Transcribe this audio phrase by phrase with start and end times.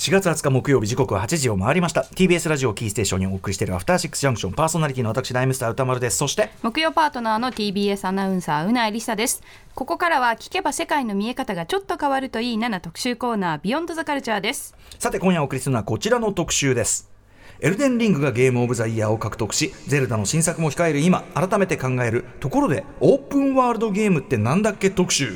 [0.00, 2.00] 4月20日木曜日時刻は8時を回りました。
[2.14, 4.52] TBS ラジオキーステーションにお送りしているアフターシックスジャンクション。
[4.54, 6.16] パーソナリティの私ライムスター歌丸です。
[6.16, 9.42] そして木曜パートナーの TBS アナウンサーうないりさです。
[9.74, 14.74] ここからは聞けば世界の見え方がちょっと変わるといい7特集コーナービヨンドザカルチャーです。
[14.98, 17.10] さて今夜お送りするのはこちらの特集です。
[17.60, 25.34] エルデンリングがゲームオブザイヤーを獲得しゼルダの新作も控える今改めて考えるところでオープンワールドゲームってなんだっけ特集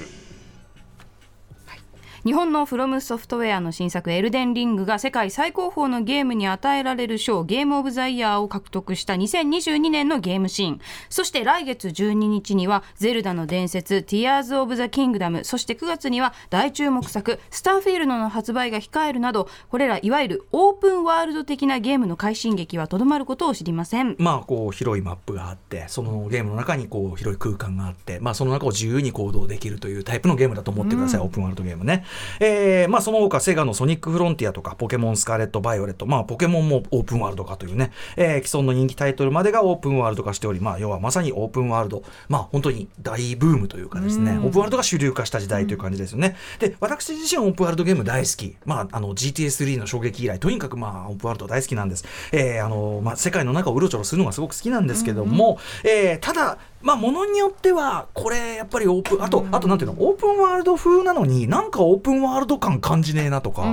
[2.25, 10.81] 日本のフロムソフトウェアの新作エルデンリングが世界最高峰のゲームに与えられる賞ゲームオブザイヤーを獲得した2022年のゲームシーン。
[11.11, 15.45] そして来月12日にはゼルダの伝説ティアーズ・オブ・ザ・キングダム。
[15.45, 24.17] そして9月には大注目作スターフィールドの発売が控えるなどこれらいわゆるオープンワールド的なゲームの快進撃はとどまることを知りません。
[24.19, 32.03] まあこう広いマップがあってそのゲームの中にこう広い空間があってまあその中を自由に行動できるというタイプのゲームだと思ってください、オープンワールドゲームね
[32.41, 46.37] えーまあ、その他セガのソニックフロンティアとかポケモンスカーレット・バイオレット、まあ、ポケモンもオープンワールド化というね、えー、既存の人気タイトルまでがオープンワールド化しており、まあ、要はまさにオープンワールド、まあ、本当に大ブームというかですね、オープンワールドが主流化した時代という感じですよね。
[46.59, 48.57] で、私自身オープンワールドゲーム大好き。
[48.65, 52.05] まあ、あの、GTS3 の衝撃以来、とにかくまあ、オープンワールド大好きなんです。
[52.33, 63.65] えー、あの、まあ、世界の中をうろちょろするのがすごく好きなんですけども、うんうん、えー、ただ、まあ、ものによっては、これ、やっぱりオープン、あと、あと、なんていうの、オープンワールド風なのに、なんかオープンワールド感感じねえなとか、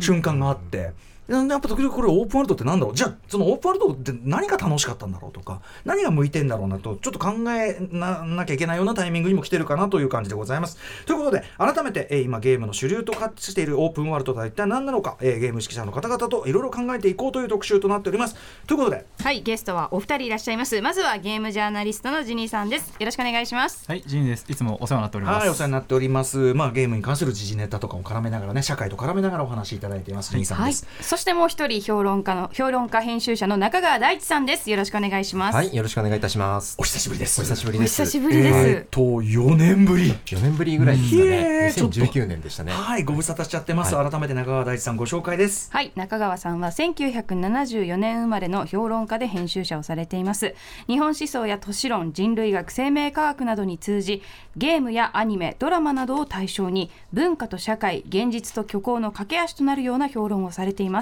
[0.00, 0.92] 瞬間があって。
[1.36, 2.94] やっぱ時々これオープンワールドってなんだろう？
[2.94, 10.76] じゃあそのオープンワールドって何が楽しかったんだろうとか何が向いてんだろうなとちょっと考えなきゃいけないようなタイミングにも来てるかなという感じでございます。
[11.06, 18.36] ということで改めて、えー、今ゲームの主流と化しているオープンワールドとは一体何なのか、えー、ゲーム指揮者の方々といろいろ考えていこうという特集となっております。
[18.66, 19.06] ということで。
[19.22, 20.80] はいゲストはお二人いらっしゃいます。
[20.82, 22.90] まずはゲームジャーナリストのジニーさんです。
[22.98, 23.84] よろしくお願いします。
[23.88, 24.46] はいジニーです。
[24.48, 25.40] いつもお世話になっております。
[25.40, 26.54] はいお世話になっております。
[26.54, 34.68] まあゲームに関する時事ネタとかも絡めながらね社会と絡めながらお話しいただいています、ジニーさんです、そしてもう一人評論家の評論家編集者の中川大地さんです。
[34.70, 35.54] よろしくお願いします。
[35.54, 36.74] はいよろしくお願いいたします。
[36.78, 37.40] お久しぶりです。
[37.40, 38.02] お久しぶりです。
[38.02, 40.10] お久しぶりです、えー、と4年ぶり。
[40.10, 41.72] 4年ぶりぐらいですかね。
[41.76, 42.72] 2019年でしたね。
[42.72, 45.70] はいご無沙汰しちゃってます、はい、改めて中川大地さんご紹介です。
[45.70, 50.56] はい中川さんは1974年生まれの評論家で編集者をされています。
[50.88, 54.22] 日本思想や都市論人類学生命科学などに通じ
[54.56, 61.01] ゲームやアニメドラマなどを対象に文化と社会現実と虚構の架け橋となるような評論をされていま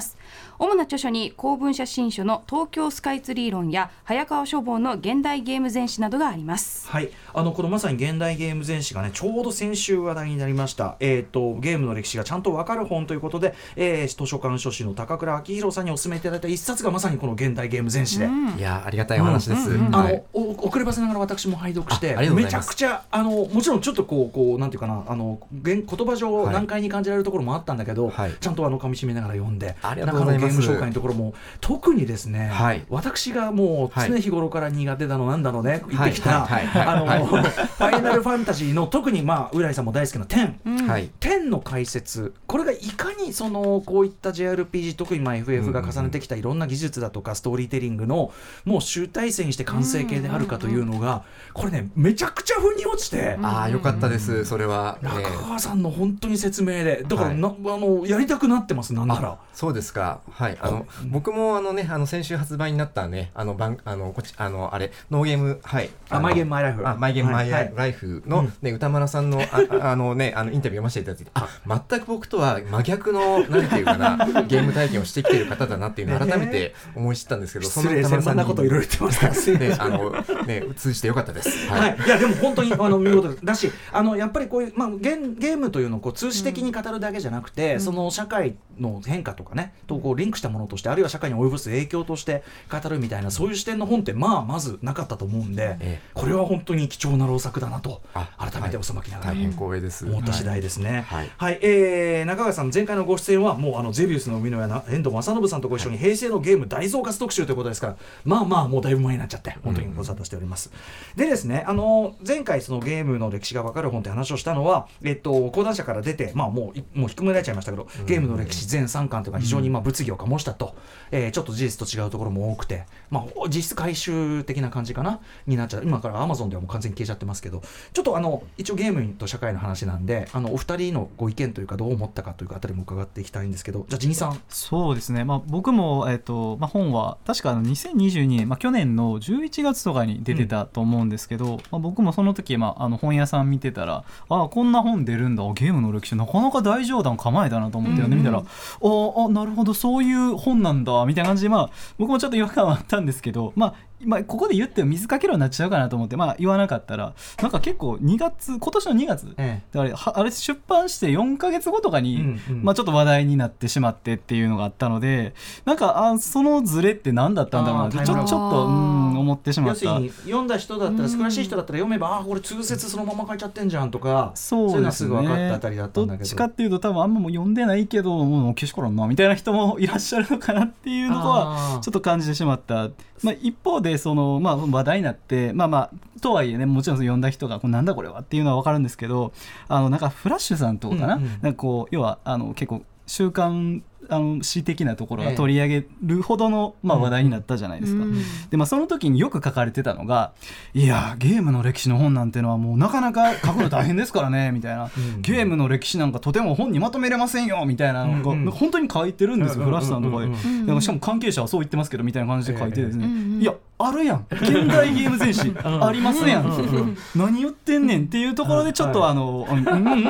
[0.59, 6.87] 主な著書に公文写新書の東京スカイツリー論や早川書房の現代ゲーム全史などがあります。
[6.87, 7.09] はい。
[7.33, 10.97] あのこのまさに現代ゲーム全史がねちょうど先週話題になりました。
[10.99, 19.87] えっ、ー、とゲームの歴史がちゃんとわかる本ということで、えー、図書館書士の高倉明宏さんにお勧めいただいた一冊がまさにこの現代ゲーム全史で、うん、いやありがたいお話です、うん。
[19.87, 30.59] うん、あの、遅ればせながら私も拝読してめちゃくちゃあのもちろんちょっとこうこうなんていうかなあの言葉上難解に感じられるところもあったんだけど、はい、ちゃんとあの噛み締めながら読んでありがとうございます。
[30.59, 40.77] ゲーム紹介のところも特にですね、はい、私がもう常日頃から苦手だのなんだのね、言ってきた、あの、ファイナルファンタジーの特にまあ浦井さんも大好きな10、うん、
[41.19, 42.33] 10の解説。
[42.47, 48.33] これがいかにそのこういった JRPG 特にまあ FF が重ねてきたいろんな技術だとかストーリーテリングの
[48.65, 51.23] もう集大成にして完成形であるかというのが
[51.53, 57.03] これねめちゃくちゃ腑に落ちてああよかったですそれは、中川さんの本当に説明で。
[57.07, 59.37] だからな、あのやりたくなってますなんなら。
[59.53, 65.89] そうですかはいあの僕もあのねあの先週発売になったねあの番あのこちあのあれノーゲームはい。
[66.09, 66.87] あマイゲームマイライフ。
[66.87, 79.57] あマイゲームマイライフの、ね歌丸さんのああのねあのインタビュー読ませていただいてあ全く僕とは真逆のなんていうかなゲーム体験をしてきている方だなっていうのを改めて思い知ったんですけど、その歌丸さんなこといろいろ言ってます。
[79.57, 80.11] ねあの
[80.45, 81.67] ね通じてよかったです。
[81.67, 98.01] はい、い、やでも本当にあの見事だしあのやっぱりこういうまあゲゲームというのをこう通詞的に語るだけじゃなくて、その社会の変化とかねとこうリンクしたものとしてあるいは社会に及ぼす影響として語るみたいなそういう視点の本ってまあまずなかったと思うんで、ええ、これは本当に貴重な労作だなと
[98.37, 100.05] 改めておさまきながら、大変光栄です。
[100.05, 101.05] 思った次第ですね。
[101.07, 110.71] はい、はい、えー、中川さん前回のご出演はもうあのゼビウスの生みの親遠藤正信さんとご一緒に平成のゲーム大増活特集ということですからまあまあもうだいぶ前になっちゃって本当にご無沙汰しております。
[111.15, 120.75] うん、でですねあの前回そのゲームの歴史が分かる本って話をしたのはえっと講談社から出てまあもうもう低められちゃいましたけどゲームの歴史全3巻というか非常常にまあ物議を醸したと、
[121.11, 125.83] えーちょっと事実と違うところも多くて、まあ、実質回収的な感じかなになっちゃう。
[125.83, 127.61] 今からアマゾンではもう完全に消えちゃってますけど。
[127.93, 133.85] ちょっとあの一応ゲームと社会の話なんであのお二人のご意見というかどう思ったかというかあたりも伺っていきたいんですけど。
[133.87, 134.41] じゃあジニさん。
[134.49, 145.41] そうですね、まあ、僕も、えっとまあ、本は確かあの2022年、まあ、去年の11月とかに出てたと思うんですけど、まあ、僕もその時、まあ、あの本屋さん見てたらああこんな本出るんだ。
[145.53, 162.63] ゲームの歴史なかなか大冗談構えたなと思って読んでみたら、ああなるほどそういう本なんだみたいな感じで、まあ、僕もちょっと違和感はあったんですけど、まあまあ、ここで言っても水かけろになっちゃうかなと思って、まあ、言わなかったらなんか結構2月今年の2月、えだからはあれ出版して4か月後とかに、うんうん。
[162.63, 165.33] まあ、ちょっと話題になってしまってっていうのがあったので
[165.65, 169.99] なんかあそのズレって何だったんだろうなってちょちょっとうん思ってしまった。
[169.99, 176.15] 読んだ人だったら少しい人だったら読めばああこれ通説そのまま書いちゃってんじゃんとかそういうのすぐ分かったあたりだったんだど。
[176.15, 182.89] っけどちかっていうと多分あんまもう読んでないけどもうけしからんなみたいな人もいらっしゃるのかなっていうのはちょっと感じてしまった、
[183.23, 189.33] まあ、一方でその、まあ、話題になってまあまあとはいえねもちろんその読んだ人がこれなんだこれはっていうのは分かるんですけど
[189.67, 195.29] あのなんかフラッシュさんとかかな,、うんうんなんかこう要はあの結構習慣あの詩的なところええ。
[195.31, 198.03] が取り上げるほどの、まあ、話題になったじゃないですか。
[198.03, 198.15] うん
[198.49, 200.33] でまあ、その時によく書かれてたのが
[200.73, 204.85] 「いやゲームの歴史の本なんてのはもうなかなか書くの大変ですからね」 みたいな。
[204.85, 208.51] うん「ゲームの歴史なんかとても本にまとめれませんよ」みたいなのが、うんうん。
[208.51, 213.07] 本当に書いてるんですよ、フラッシュさんとかで、うんうんしかも関係者はそう言ってますけどみたいな感じで書いてですね、
[213.39, 213.43] え。
[213.43, 213.53] いや
[213.85, 214.25] あるやん。
[214.29, 215.49] 現代ゲーム全史。
[215.51, 215.83] ん。
[215.83, 219.47] ありますやん、何言ってんねんっていうところでちょっとあの、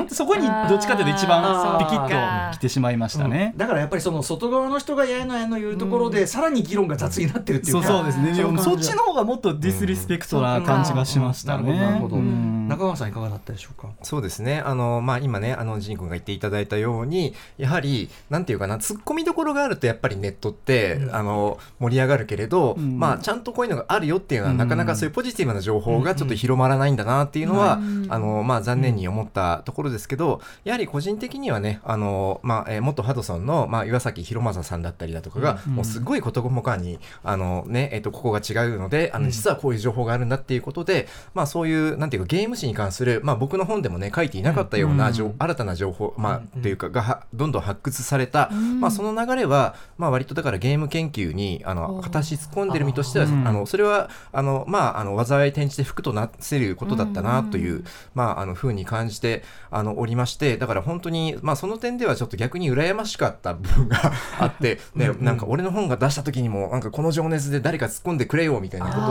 [0.09, 3.53] そこにどっちかというと一番ピキッと来てしまいましたね。
[3.57, 8.33] だからやっぱりその外側の人がやえのやえの言うところで、さらに議論が雑になってるっていうかそうそうですね。
[8.33, 11.63] でもそっちの方がもっとディスリスペクトな感じがしましたね。
[11.63, 13.89] なるほどなるほどうん中川さんいかがだったでしょうか？
[14.01, 14.61] そうですね。
[14.65, 21.15] あの、まあ、今ね、あの、ジン君が言っていただいたように、やはり、なんていうかな、突っ込みどころがあると、やっぱりネットって、うん。
[21.15, 22.99] あの、盛り上がるけれど、うん。
[22.99, 24.57] まあ、ちゃんとこういうのがあるよっていうのは、うん。
[24.57, 28.07] なかなかそういうポジティブな情報がちょっと広まらないんだなっていうのは、うん。
[28.09, 35.75] あの、まあ、残念に思ったところですけど、やはり個人的にはね、あの、まあ、えー元ハドソンの、まあ、岩崎宏正さんだったりだとかが、うん。
[35.75, 39.31] もうすごい事細かに、あの、ね、えっ、と、ここが違うので、あの、うん。
[39.31, 48.79] 実はこういう情報があるんだっていうことで、まあ、そういう、なんていうか、ゲーム史に関する、まあ、僕の本でもね、書いていなかったような、情うん新たな情報、まあ、うんっていうか、がは、どんどん発掘された、うん。
[48.79, 52.01] まあ、その流れは、まあ、割とだからゲーム研究に、あおの、ー。
[52.03, 69.01] 片足突っ込んでる身としては、うんあの、それは、あの、まあ、あの、災い転じて福となせることだったな、という、うんまあ、あの、ふうに感じて、あの、おりまして、だから本当に、まあ、その点ではちょっと逆に羨ましかった部分が あって、ね、なんか俺の本が出した時にも、なんかこの情熱で誰か突っ込んでくれよ、みたいなことを、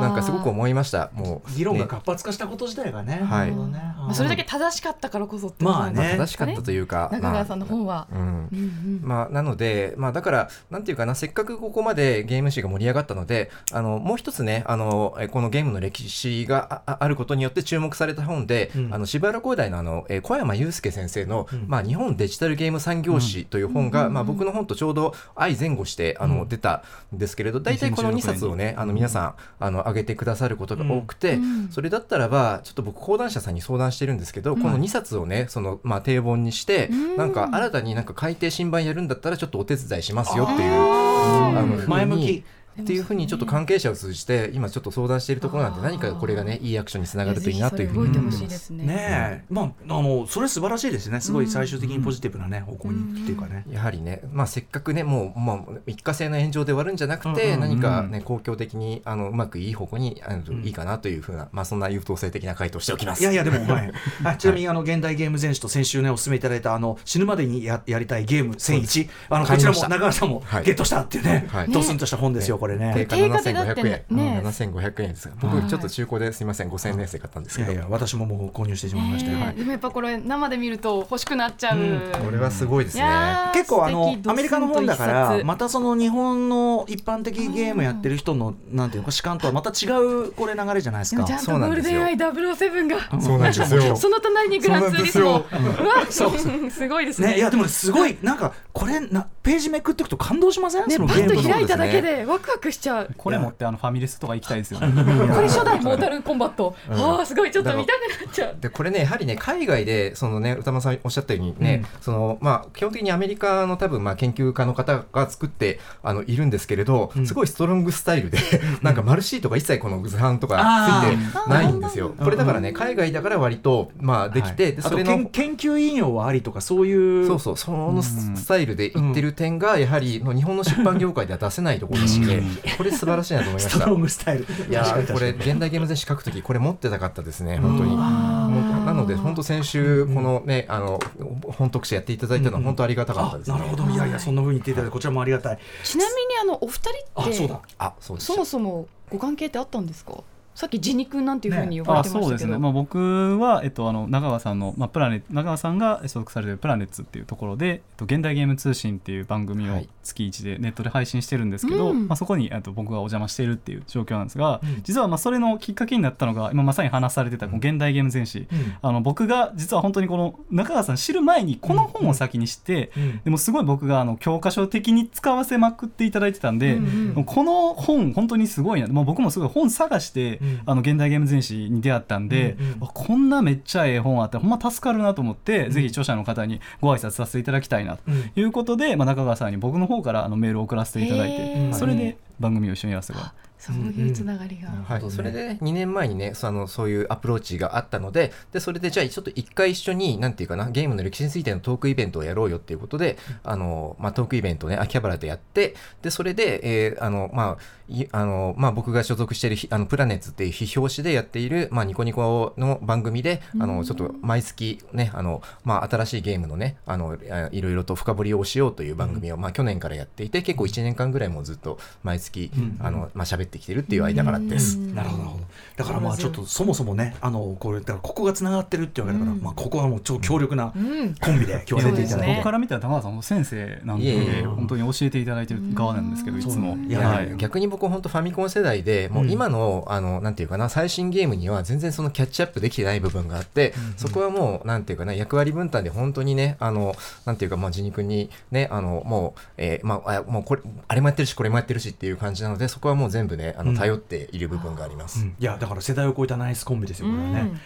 [0.00, 1.10] なんかすごく思いました。
[1.14, 1.88] もう、議論がね。
[1.88, 3.22] 活発化したこと自体がね。
[3.24, 4.14] はい。
[4.14, 6.16] それだけ正しかったからこそってまあね。
[6.18, 8.08] 正しかったというか、中川さんの本は。
[8.10, 8.26] まあうん。
[8.26, 9.00] うんうん。
[9.02, 18.94] まあ、なので、まあ、だから、なんていうかな、せっかくここまでゲーム史が盛り上がったので、あの、もう一つね、あの、えこのゲームの歴史があああることによって注目された本で、うん。
[18.94, 21.64] あの、柴原工大のあの、え小山祐介先生の、うん。
[21.68, 24.12] まあ、日本デジタルゲーム産業史という本が、うん。
[24.12, 26.48] まあ、僕の本とちょうど相前後して、あの、うん。
[26.48, 26.82] 出た
[27.14, 31.68] んですけれど、大体この2冊をね、あの、皆さん、あの、上げてくださることが多くて、うん。
[31.70, 34.62] それだったらば、ちょっと僕、講談社さんに相談してるんですけど、うん。
[34.62, 37.16] この2冊をね、その、まあ、定本にして、うん。
[37.16, 42.44] なんか、新たになんか改訂新版やるんだったら、ちょっとお手伝いしますよっていう、あの前向き
[42.80, 48.70] っていうふうにちょっと関係者を通じて、今ちょっと相談しているところなんで、何かこれがね、いいアクションにつながるといいなというふうに思ってます。
[48.70, 48.84] ね。
[48.84, 51.20] ねえ、まあ、あの、それ素晴らしいですね。
[51.20, 53.64] すごい最終的にポジティブなね、方向にっていうかね。
[53.70, 63.22] やはりね、まあ、せっかくね、もう、まあ、一過性の炎上で終わるんじゃなくて、うんうんうん何かね、公共的に、あの、うまくいい方向に、あの、んいいかなというふうな、まあ、そんな優等生的な回答をしておきます。
[63.22, 63.92] いやいや、でも、 はい。
[64.24, 69.08] あちなみに、あの、現代ゲーム全史と先週ね、お勧めいただいた、あの、死ぬまでにややりたいゲーム1001。
[69.30, 73.06] あの、こちらも中川さんもはいゲットしたっていうねはい、ドスンとした本ですよ、これ定ね。
[73.06, 74.04] 価定価でだって7500円、ね。
[74.10, 75.66] うん7500円ですが僕はい。
[75.66, 77.72] ちょっと中古ですいません5000円で買ったんですけど。
[77.72, 81.78] いやいや、私ももう購入してしまいましたえでもやっぱこれ生で見ると欲しくなっちゃう。
[81.78, 82.12] うん。
[82.24, 83.04] これはすごいですね。
[83.52, 91.16] 結構あのアメリカの本だからまたその日本の一般的ゲームやってる人のなんていうのか主観とはまた違うこれ流れじゃないですか。
[91.16, 92.00] でもちゃんとそうなんですよ。
[92.00, 93.96] ゴールデンアイ007がそうなんですよ。
[93.96, 95.44] その隣にグランツーリスモ。
[95.50, 96.06] そううわ
[96.70, 97.28] すごいですね。
[97.28, 100.88] ねいやでもねすごいなんかこれなページめくっていくと感動しません？
[100.88, 103.10] ねパッとそのゲームの開いただけでワクワクしちゃう。
[103.16, 104.92] これ持ってあのファミレスとか行きたいですよね。
[105.04, 106.74] これ初代モータルコンバット。
[106.90, 106.94] うん。
[106.94, 107.50] ああすごい。
[107.50, 108.56] ちょっと見たくなっちゃう。
[108.60, 117.26] でこれねやはりね海外でそのね歌間さんおっしゃったようにね、そのまあ基本的にアメリカの多分まあ研究家の方が作ってあのいるんですけれど、うん。
[117.26, 118.38] すごいストロングスタイルで、
[118.82, 121.44] なんかマルシートが一切この図版とかあついー。
[121.44, 122.08] てないんですよ。
[122.08, 122.16] うん。
[122.16, 132.42] これだからね海外だから割とまあできて、はいでそれの研研究引用はありとかそういうそうそうそのスタイルで言ってるっ点がやはりの日本の出版業界では出せないところなので
[132.76, 133.70] これ素晴らしいなと思いました。
[133.70, 134.44] ストロングスタイル。
[134.44, 137.58] いやこれ現代ゲーム全史書くときこれ持ってたかったですね。
[137.58, 137.96] 本当に。
[137.96, 141.00] なので本当先週このねあの
[141.48, 143.54] 本特集やっていただいたのは本当ありがたかったですね。
[143.54, 143.84] あなるほど。
[143.90, 145.58] いやいやそんな風に言っていただいてこちらもありがたい。
[145.82, 147.60] ちなみにあのお二人ってあそうだ。
[147.78, 148.26] あそうです。
[148.26, 150.14] そもそもご関係ってあったんですか？
[150.54, 159.88] さっきジニ君なんていうふうに呼ばれあてましたけど、そうですね、まあ、僕は、えっと、あの中川さんの、まあ、プラネ中川さんが所属されてるプラネッツっていうところで、えっと、現代ゲーム通信っていう番組をはい。
[160.02, 162.06] 月1でネットで配信してるんですけど、うん。
[162.08, 164.82] まあ、そこにえっと僕がお邪魔しているっていう状況なんですが、うん。
[164.82, 168.76] 実はまあそれのきっかけになったのが今まさに話されてたこの現代ゲーム全史、うん。
[168.80, 173.20] あの僕が実は本当にこの中川さん知る前にこの本を先に知って、うん。
[173.24, 177.14] でもすごい僕があの教科書的に使わせまくっていただいてたんで、うんうん。
[177.14, 188.30] もうこの本本当にすごいな、まあ、僕もすごい本探して、うんあの現代ゲーム全史に出会ったんで、こんなめっちゃええ本あってほんま助かるなと思って、ぜひ著者の方にご挨拶させていただきたいなとうん。
[188.36, 193.38] いうことで、まあ、中川さんに僕の方からあのメールを送らせていただいて、それで番組を一緒にやらせてもらって。
[193.72, 222.76] そういうつながりが、はい、ほどねそれで2年前にねそのそういうアプローチがあったのででそれでじゃあちょっと一回一緒になんていうかなゲームの歴史についてのトークイベントをやろうよっていうことで、あのまあ、トークイベントをね秋葉原でやってでそれで、えーあのまあいあのまあ、僕が所属しているひあのプラネッツっていう非表紙でやっている、まあ、ニコニコの番組であのちょっと毎月ねあの、まあ、新しいゲームのねあのあいろいろと深掘りをしようという番組を、まあ、去年からやっていて結構1年間ぐらいもうずっと毎月、うん。
[222.80, 224.78] あのまあ喋ってきてるっていう間柄です。
[224.78, 224.94] うん。
[224.94, 225.44] なるほどなるほど。
[225.76, 229.42] だからまあちょっとそもそもねあのこれだからここがつながってるっていうわけだから、うん。
[229.42, 231.14] まあ、ここはもう超強力なうん。
[231.14, 234.42] コンビで今日は出ていただいて、僕から見たら高川さんも先生なんでいえいえ。
[234.42, 236.76] 本当に教えていただいてる側なんですけどいつも。
[236.76, 237.30] いやはい。
[237.30, 239.30] や逆に僕本当ファミコン世代でもううん。
[239.30, 246.94] 今の,、あのなんていうかな最新ゲームには全然そのキャッチアップできてない部分があって、そこはもうなんていうかな役割分担で本当にねあの
[247.24, 253.74] なんていうかまあジニ君にねあのもう、えーまああもうこれあれもやってるしこれもやってるしっていう感じなのでそこはもう全部ねあうん。
[253.74, 255.20] の頼っている部分があります。
[255.20, 255.36] うん。
[255.38, 257.40] いやだから世代を超えたナイスコンビですよこれはね。
[257.40, 257.60] うん。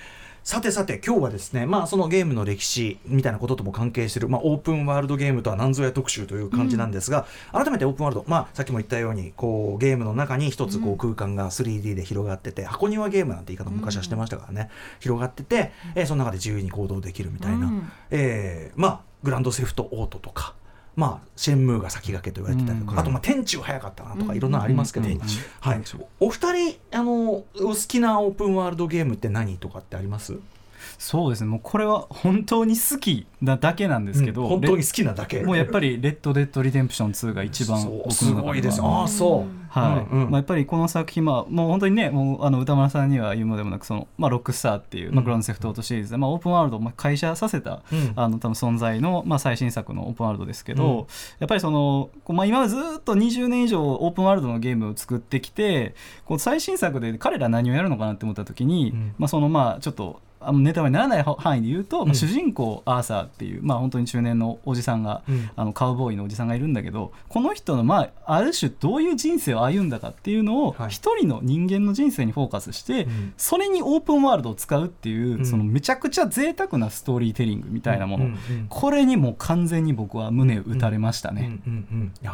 [0.45, 14.71] さてさて今日はですねまあそのゲームの歴史みたいなこととも関係してる、まあ、オープンワールドゲームとは何ぞや特集という感じなんですが、改めてオープンワールド、まあ、さっきも言ったようにこうゲームの中に一つこう空間が 3D で広がってて、箱庭ゲームなんて言い方も昔はしてましたからね、
[15.01, 17.93] 広がってて、えーその中で自由に行動できるみたいな、うん。
[18.11, 20.55] えーまあグランドセフトオートとか。
[20.99, 25.21] まあ、シェンムーが先駆けと言われてたりとか、うんあとまあ天中早かったなとかうんいろんなのありますけど、うんうん
[25.61, 25.83] はい、
[26.19, 30.41] お二人あのお好きなオープンワールドゲームって何とかってあります？
[30.99, 31.49] そうですね。
[31.49, 35.39] もうこれは本当に好きなだけなんですけど、うん本当に好きなだけ。
[35.39, 38.83] レもうやっぱり「レッド・デッド・リデンプション2」が一番僕すの中ではごいです。
[38.83, 39.59] ああそう。
[39.69, 40.13] はい。
[40.13, 40.31] うんうん。
[40.31, 45.25] まあ、やっぱりこの作品、まあ、もう本当にねもうあの歌丸さんには言うまでもなくその、まあ、ロックスターっていう、まあ、うん。
[45.25, 48.13] グランドセフトオートシリーズで、まあ、オープンワールドをまあ会社させた、うん。
[48.17, 50.97] あの多分存在の、まあ、最新作のオープンワールドですけど、うん。
[51.39, 59.15] やっぱりその、こうまあ、今までずっと20年以上オープンワールドのゲームを作ってきてこう最新作で彼ら何をやるのかなって思った時に、うん。
[59.19, 65.51] まあ、そのまあちょっとあのネタバレにならない範囲で言うと、主人公アーサーっていう、まあ、本当に中年のおじさんが、うん。
[65.57, 70.91] あのカウボーイのおじさんがいるんだけどこの人の、まあ、ある種どういう人生を歩んだかっていうのをはい。
[70.91, 73.35] 一人の人間の人生にフォーカスして、うん。
[73.37, 75.47] それにオープンワールドを使うっていう、うん。
[75.47, 78.27] そのめちゃくちゃ贅沢なストーリーテリングみたいなもの、
[78.69, 81.59] これにもう完全に僕は胸打たれましたね。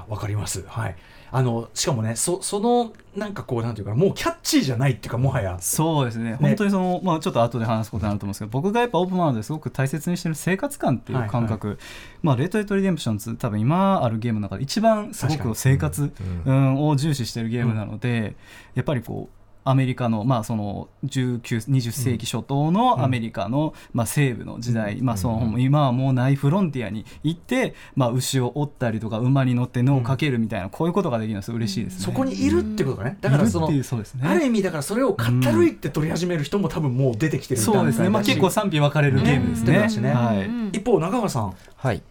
[0.09, 0.65] わかります。
[0.67, 0.97] はい
[1.37, 5.59] あのしかもねそそのなんかこうなんていうかもうキャッチーじゃないっていうかもはや。
[5.59, 6.37] そうですね。
[6.41, 11.81] 本当にその、まあ、ちょっと後で話すことになると思うんですけど僕がやっぱオープンワールドですごく大切にしてる生活感っていう感覚、
[12.23, 16.13] まあ、レート・エット・リデンプション2多分今あるゲームの中で一番すごく生活、
[16.47, 18.37] うんうん、を重視してるゲームなので、
[18.77, 21.41] やっぱりこうアメリカの,、まあその19
[21.71, 32.05] 20世紀初頭のアメリカの、まあ、西部の時代、まあ、その今はもうないフロンティアに行って、まあ、牛を追ったりとか馬に乗って脳をかけるみたいな、こういうことができるのはす嬉しいですね。
[32.05, 34.29] そこにいるってことがねだからそのそうですね。
[34.29, 40.13] ある意味だからそれを語るいって取り始める人も多分もう出てきてるそうですね、まあ、結構賛否分かれるゲームですね。
[40.13, 40.69] はいうん。
[40.73, 41.55] 一方中川さん。
[41.77, 42.03] はい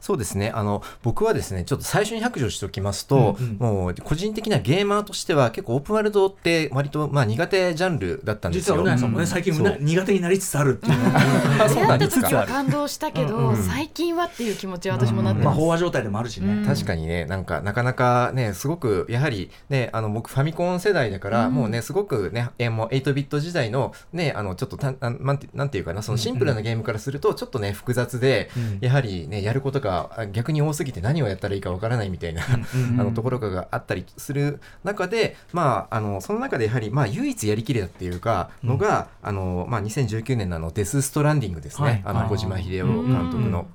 [0.00, 0.50] そうですね。
[0.54, 3.56] あの僕はですねちょっと最初に白状しておきますと、うんうん。
[3.58, 8.76] もう個人的なゲーマーとしては結構オープンワールドって割とまあ苦手ジャンルだったんですよ。
[8.76, 9.24] 実はうなやさんもねう。
[9.24, 10.92] ん最近苦手になりつつあるっていう。
[11.62, 12.28] あ そうなんですか。
[12.28, 13.56] 出会った時は感動したけど、うんうん。
[13.56, 15.62] 最近はっていう気持ちは私もなってまあます。
[15.62, 16.66] 飽和状態でもあるしね、うん。
[16.66, 17.24] 確かにね。
[17.26, 21.54] なんかなかなかねすごくやはりねあの僕ファミコン世代だから、うん。
[21.54, 28.78] もうねすごくねえもう8ビット時代のねあのちょっとたあなんてなんていうかなそのシンプルなゲームからするとちょっとね複雑で、うん。
[28.80, 32.42] やはりねやることがあ逆に多すぎて何をやったらいいかわからないみたいな、
[32.74, 42.02] うん あのところがあったりする中で、まあ、あのその中でやはり、まあ、唯一やりきれたっていうかのが、あのまあ、2019年のあのデス・ストランディングですね、はい。
[42.04, 43.66] あの小島秀夫監督の。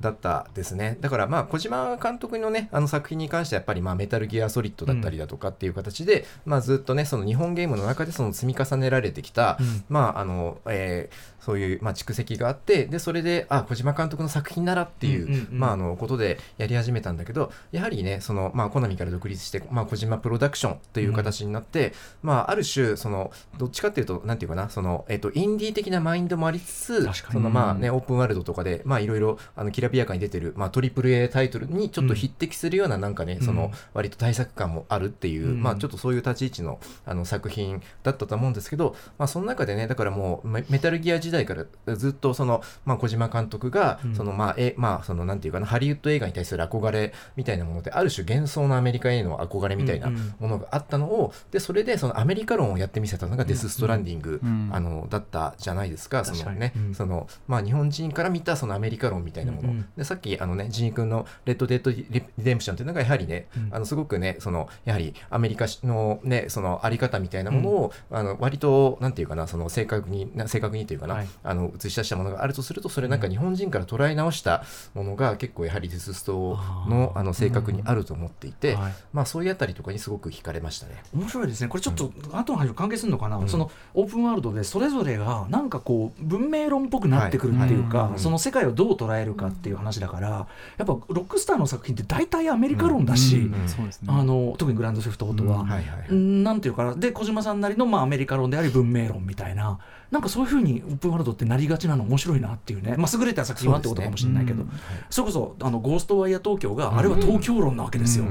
[0.00, 0.96] だったですね。
[1.00, 9.84] だからまあ小島監督のねあの作品に関してはやっぱりまあメタルギアソリッドだったりだとかっていう形で、まあずっとねその日本ゲームの中でその積み重ねられてきた、うん。
[9.88, 15.58] まああの、えーそういう、まあ、蓄積があってでそれであ小島監督の作品ならっていう,、うんうんうん。
[15.58, 33.46] まあ、あのことでやり始めたんだけどやはりねその、まあ、コナミから独立して、まあ、小島プロダクションという形になって、まあ、ある種そのどっちかっていうとなんていうかなその、えっとインディー的なマインドもありつつその、まあね、オープンワールドとかでまあいろいろあのきらびやかに出てる、まあ、トリプル A タイトルにちょっと匹敵するようななんかね、うん。
[33.46, 35.62] その割と対策感もあるっていう、うん。
[35.62, 41.54] まあ、ちょっとそういう立ち位置のあの作品だったと思うんですけど、まあ、その中でねだからもうメメタルギア時代か
[41.86, 44.14] らずっとその、まあ、小島監督が、うん。
[44.14, 54.70] そのまあえまあそのなんていうかなハリウッド映画に対する憧れみたいなものである種幻想のアメリカへの憧れみたいなものがあったのをでそれでそのアメリカ論をやってみせたのがデス・ストランディング、うん。
[54.72, 56.94] あのだったじゃないですかそのね、うん。
[56.94, 62.06] そのまあ、日本人から見たそのアメリカ論みたいなもの、でさっきあのねジーン君の「レッド・デッド・リ
[62.38, 63.74] デンプション」っていうのがやはりね、うん。
[63.74, 71.28] あのすごくねそのやはりアメリカのねそのあり方みたいなものを、あの割となんていうかなその正確にな正確にというかな、はい。
[71.42, 76.58] あの映し出したものがあるとするとそれなんか日本人から捉え直したものが結構やはりデススト
[76.88, 78.94] のあの性格にあると思っていて、はい。
[79.12, 81.02] まあそういうあたりとかにすごく惹かれましたね。
[81.14, 81.68] 面白いですね。
[81.68, 83.48] これちょっと後の話と関係するのかな、うん。
[83.48, 93.68] そのオープンワールドでそれぞれがなんかこう文明論っぽくなってくるっていうか、その世界をどう捉えるかっていう話だからやっぱロックスターの作品って大体アメリカ論だし、うん。
[93.68, 94.08] そうですね。
[94.10, 95.68] あの特にグランドセフトオートは、うん。
[95.68, 96.08] はいはいはい。
[96.08, 99.78] うんなんていうかなで小島さんなりの、まあ、アメリカ論であり文明論みたいな
[100.10, 104.64] なんかそういうふうにオープンワールドってなりがちなの面白いなっていうね、まあ、優れた作品はってことかもしれないけど。
[105.10, 108.24] そ,、れこそあのゴーストワイヤー東京が、あれは東京論なわけですよ、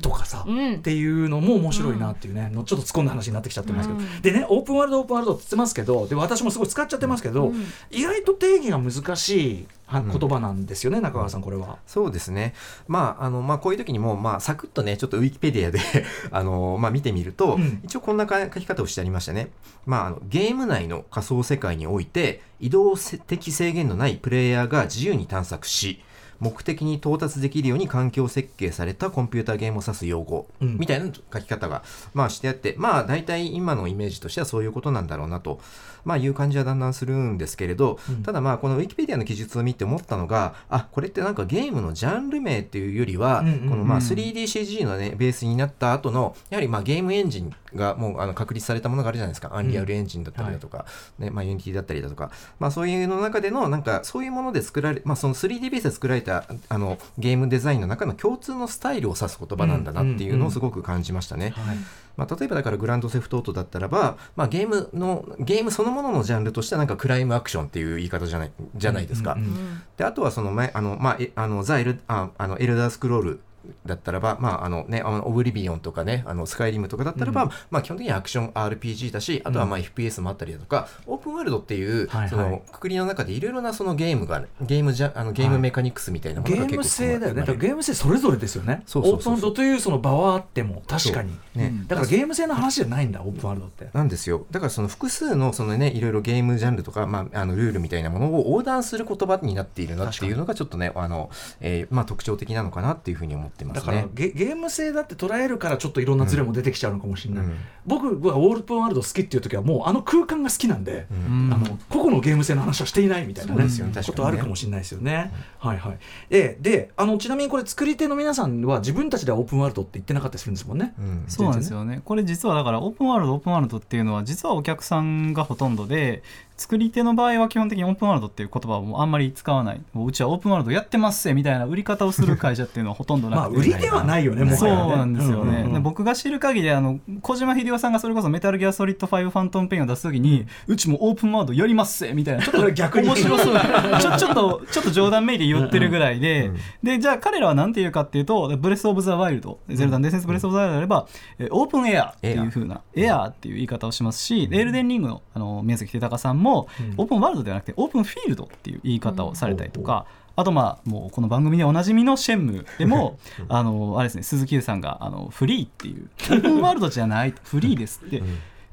[0.00, 0.74] とかさ、うん。
[0.76, 4.22] っていうのも面白いなっていうね、のちょっと突っ込んだ話になってきちゃってますけど、うん。
[4.22, 6.06] でねオープンワールドオープンワールドって言ってますけど。
[6.06, 7.66] で私もすごい使っちゃってますけど、うん。
[7.90, 11.78] 意外と定義が難しい言葉なんですよね、中川さんこれは。
[11.86, 12.54] そうですね。
[12.86, 15.80] まあ、あの、まあ、こういう時にも、まあ、サクッとね、ちょっとウィキペディアで
[16.30, 19.50] あの、まあ、見てみると、うん一応こんな書き方をしてありましたね。
[19.86, 26.02] まあ、あの、ゲーム内の仮想世界において、移動的制限のないプレイヤーが自由に探索し、
[26.40, 31.82] 目的に到達できるように環境設計されたコンピューターゲームを指す用語、うんみたいな書き方が、
[32.14, 35.60] まあ、してあって、まあ、大体今のイメージとしてはそういうことなんだろうなと、
[36.08, 38.22] まあ、いう感じはだんだんするんですけれど、うん。
[38.22, 43.68] ただまあ、このウィキペディアの記述を見て思ったのが、あ、これってなんかゲームのジャンル名っていうよりは、うんうんうん。
[43.68, 49.50] このまあ 3DCG のね、ベースになった後の、やはりまあゲームエンジンがもうあの確立されたものがあるじゃないですか。
[49.52, 50.86] アンリアルエンジンだったりだとか、
[51.18, 61.50] ね、まあ Unity だったりだとか、まあそういうの中での、なんかそういうもので作られ、まあその 3D ベースで作られたあのゲームデザインの中の共通のスタイルを指す言葉なんだなっていうのをすごく感じましたね。
[61.50, 61.76] はい
[62.18, 69.34] まあ、例えばだからグランドセフトオートだったらば、まあ、ゲームのゲームそのもののジャンルとしてはなんかクライムアクションっていう言い方じゃないじゃないですか。
[69.34, 73.40] うんうんであとはその前あの、まあ、えあのザエルああのエルダースクロール
[73.86, 77.50] だったらば、まああのね、あのオブリビオンとかね、あのスカイリムとかだったらば、うん。
[77.70, 82.28] まあ、基本的にアクション RPG だし、あとはまあ FPS もあったりだとか、オープンワールドっていう、はいはい。
[82.28, 87.42] そのくくりの中でいろいろなそのゲームが、ゲームじゃあのゲームメカニクスみたいなもゲのが結構ーム性だよね。
[87.46, 88.82] ゲーム性それぞれですよね。
[88.94, 91.32] オープンワールドというその場はあっても確かに。
[91.54, 91.66] ね。
[91.66, 91.86] うん。
[91.86, 93.88] だからゲーム性の話じゃないんだオープンワールドって。
[93.92, 94.46] なんですよ。
[94.50, 103.86] だからその複数のそのねいろいろゲームジャンルとか、まあ、あのルールみたいなものを横断する言葉になっているなっていうのがちょっとねあの、えーまあ、特徴的なのかなっていうふうに思ってますね。
[103.86, 107.56] だからゲゲーム性だって捉えるからちょっといろんなズレも出てきちゃうのかもしれない、うん。
[107.86, 111.46] 僕はオープンワールド好きっていう時はもうあの空間が好きなんで、うん。
[111.46, 114.16] うんあの個々のゲーム性の話はしていないみたいなねそうですよね確かにね。
[114.16, 115.32] ことあるかもしれないですよね。
[115.58, 120.94] はいはい、でであのちなみにこれ作り手の皆さんは自分たちではオープンワールドって言ってなかったりするんですもんね。
[120.98, 121.24] うん。
[121.28, 122.02] そうなんですよね。
[122.04, 126.22] これ実はだからオープンワールドオープンワールドっていうのは実はお客さんがほとんどで
[126.58, 129.80] 作り手の場合は基本的にオープンワールドっていう言葉をもうあんまり使わない。
[129.92, 134.96] もううちはオープンワールドやってますぜみたいな売り方をする会社っていうのはほとんどなくてまあ売りではないよねもそうはやね。
[134.96, 143.06] なんですよね、うんうんうんで僕が知る限りあの小島秀夫さんがそれこそメタルギアソリッド5ファントムペインを出す時に、うちもオープンワールドやりますぜみたいなちょっと 逆に。
[143.06, 143.54] 面白そう
[144.00, 151.06] ちょ ちょっとちょっと冗談めいて言ってるぐらいで、うんでじゃあ彼らは何て言うかっていうとブレス・オブ・ザ・ワイルドゼルダの伝説ブレス・オブ・ザ・ワイルドであれば、
[151.38, 153.18] えーオープンエアっていう風なエア。
[153.18, 156.94] ーっていう言い方をしますし、エルデンリングのあの宮崎秀隆さんも、うん。
[156.96, 160.06] オープンワールドではなくてオープンフィールドっていう言い方をされたりとか、
[160.36, 168.22] あとまあもうこの番組でおなじみのシェンムでも あのあれですね鈴木優さんがあのフリーっていうオープンワールドじゃないフリーですって。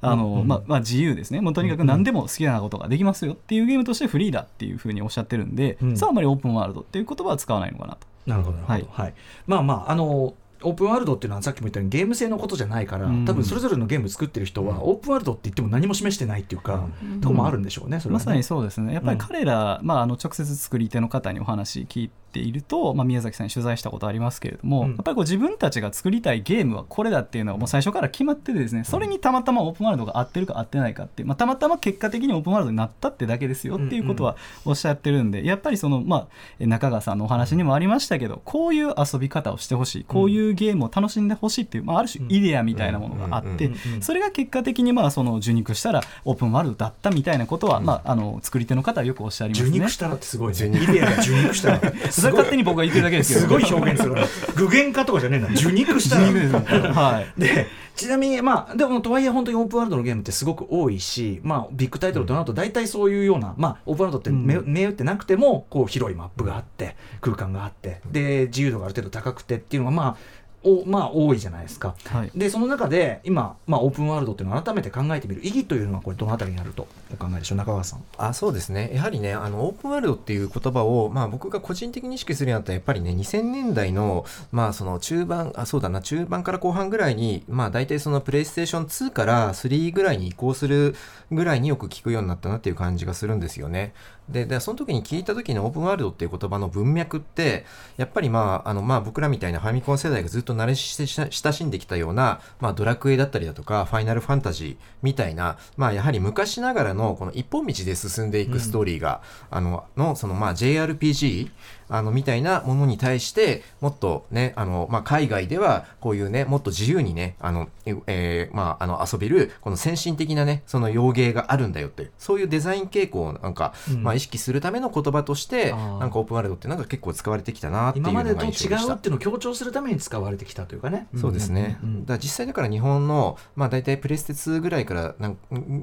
[0.01, 1.41] あのまあまあ、自由ですね。
[1.41, 5.97] もうとにかく何でも好きなことができますよっていうゲームとしてフリーだっていうふうにおっしゃってるんで、うん。
[5.97, 8.05] さああまりオープンワールドっていう言葉は使わないのかなと。
[8.27, 9.13] なるほどなるほど、はい。
[9.47, 10.35] まあまああの
[10.65, 13.25] オープンワールドっていうのはさっきも言ったようにゲーム性のことじゃないから、うん。
[13.25, 14.81] 多分それぞれのゲーム作ってる人は、うん。
[14.83, 16.87] オープンワールドって言っても何も示してないっていうか、
[17.21, 18.25] とこもあるんでしょうね、それはね。
[18.25, 18.93] まさにそうですね。
[18.93, 36.27] やっぱり彼ら、まあ、あの直接作り手の方にお話聞いてっていると、まあ、宮崎さんに取材したことありますけれども、うんやっぱりこう自分たちが作りたいゲームはこれだっていうのはもう最初から決まっててですねそれにたまたまオープンワールドが合ってるか合ってないかってまあ、たまたま結果的にオープンワールドになったってだけですよっていうことはおっしゃってるんでやっぱりその、まあ、
[36.59, 43.71] え中川さんのお話にもありましたけどこういう遊び方をしてほしいこういうゲームを楽しんでほしいっていう、まあ、ある種イデアみたいなものがあって
[44.01, 49.91] それが結果的にまあその受肉したらオープンワールドだったみたいなことは、まあ、あの作り手の方はよくおっしゃりますね受肉。
[49.91, 50.67] したらってすごいね。
[50.67, 51.93] 受イデアが受肉したら。
[52.25, 54.15] それは勝手に僕が言ってるだけですけどすごい表現する。
[54.55, 55.49] 具現化とかじゃねえんだ。
[55.49, 56.93] 受肉したら。
[56.93, 70.17] はいでちなみにまあでもとはいえ本当にオープンワールドのゲームってすごく多いし、まあ、ビッグタイトルとなると大体そういうような、まあ、オープンワールドって目,、うん目打ってなくてもこう広いマップがあって空間があってで自由度がある程度高くてっていうのがまあ
[70.65, 71.95] おまあ多いじゃないですか。
[72.05, 77.57] はいでその中で今、まあ、オープンワールドっていうのを改めて考えてみる意義というのはこれどのあたりにあるとお考えでしょう？
[77.59, 78.03] 中川さん。
[78.17, 90.95] あそうですねやはりねあのオープンワールドっていう言葉を、まあ、僕が個人的に意識するようになったらやっぱりね2000年代の,、まあその中盤あそうだな中盤から後半ぐらいに、まあ、大体そのプレイステーション2から3ぐらいに移行する
[91.31, 93.93] ぐらいによく聞くようになったなっていう感じがするんですよね。
[94.29, 111.49] ででその時に聞いた時のオープンワールドっていう言葉の文脈ってやっぱりまああのまあ僕らみたいなファミコン世代がずっと慣れしてし親しんできたような、まあ、ドラクエだったりだとかファイナルファンタジーみたいな、まあ、やはり昔ながらのこの一本道で進んでいくストーリーが、あののそのまあ JRPG
[111.89, 124.03] あのみたいなものに対してもっとねあの、まあ、海外ではこういうねもっと自由にねあの、えーまあ、あの遊べるこの先進的なねその洋芸があるんだよってそういうデザイン傾向をなんか、うん。
[124.03, 131.07] まあ、意識するための言葉としてなんかオープンワールドってなんか結構使われてきたなっていうのが今までと違印象でしたうっていうのを強調するために使われてきたというかね。
[131.15, 135.37] そうですね、うんだ実際だから日本の、まあ、大体プレステ2ぐらいからなん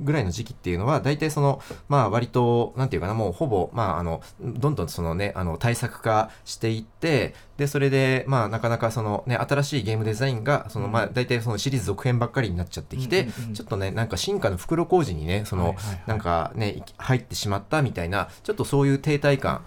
[0.04, 15.76] ぐらいの時期っていうのは大体その、まあ、割となんていうかなもうほぼ、まあ、あのどんどんその、ね、あの対策化していってでそれで、まあ、なかなかその、ね、新しいゲームデザインがその、まあ、大体そのシリーズ続編ばっかりになっちゃってきて、ちょっとねなんか進化の袋小路にねその、
[16.06, 19.64] なんかね入ってしまったみたいなちょっとそういう停滞感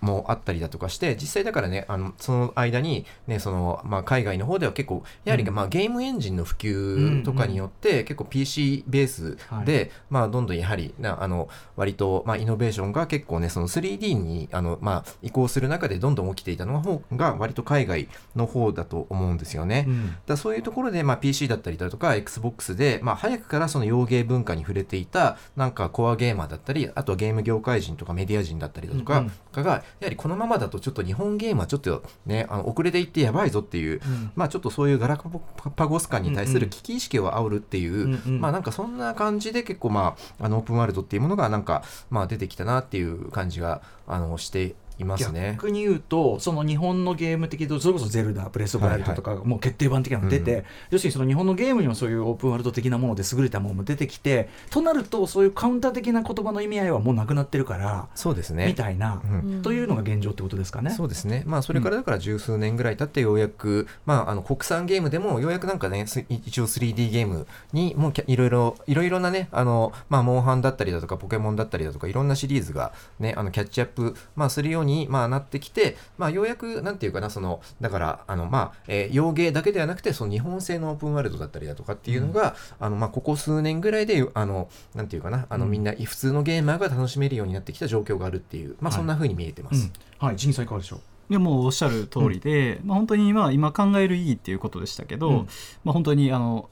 [0.00, 5.54] もあったりだとかして実際だからねあのその間に、ねそのまあ、海外の方では結構やはり、うん。
[5.54, 19.84] まあ、ゲームエンジンの普及とかによって、結構 PC ベースで、まあ、どんどんやはりなあの割と、まあ、イノベーションが結構ねその 3D にあの、まあ、移行する中でどんどん起きていたの方が割と海外の方だと思うんですよね。
[19.86, 20.16] うん。
[20.26, 34.30] だそういうところで、まあ、PC だったりだとか XBOX で、まあ、早くからその洋芸文化に触れていたなんかコアゲーマーだったりあとはゲーム業界人とかメディア人だったりだとかが、やはりこのままだとちょっと日本ゲームはちょっとねあの遅れていってやばいぞっていう、うん。
[34.36, 38.40] まあ、ちょっとそういうガラパゴス感に対する危機意識を煽るっていう、うんうん。
[38.40, 45.52] まあなんかそんな感じで結構まああのオープンワールドっていうものがなんかまあ出てきたなっていう感じがあのしていますね。
[45.52, 58.66] 逆に言うとその日本のゲーム的とそれこそ「ゼルダ」「プレス・オブ・ライト」とかもう決定版的なのが出て、うん要するにその日本のゲームにもそういうオープンワールド的なもので優れたものも出てきてとなるとそういうカウンター的な言葉の意味合いはもうなくなってるから、そうですね。
[58.66, 59.62] みたいな、うん。
[59.62, 60.90] というのが現状ってことですかね。
[60.90, 85.70] そうですね、まあ、それからだから十数年ぐらい経ってようやく、まあ、あの国産ゲームでもようやくなんかねす一応 3D ゲームにもういろいろいろいろなねあの、まあ、モンハンだったりだとかポケモンだったりだとかいろんなシリーズが、ね、あのキャッチアップ、まあ、するように、まあ、なってきて、まあ、ようやくなんていうかなそのだからあの、まあえー洋芸だけではなくてその日本製のオープンワールドだったりだとかっていうのが、あのまあ、ここ数年ぐらいであのなんていうかなあの、うん。
[85.70, 89.90] みんな普通のゲーマーが楽しめるようになってきた状況があるっていう、まあ、そんな風に見えてます。
[90.20, 90.26] うん。
[90.26, 91.00] はい、ジンさんいかがでしょう？
[91.30, 95.36] いやもうおっしゃる通りで、まあ、本当にまあ今考える意義っていうことでしたけど、うん。
[95.84, 96.70] まあ、本当にあの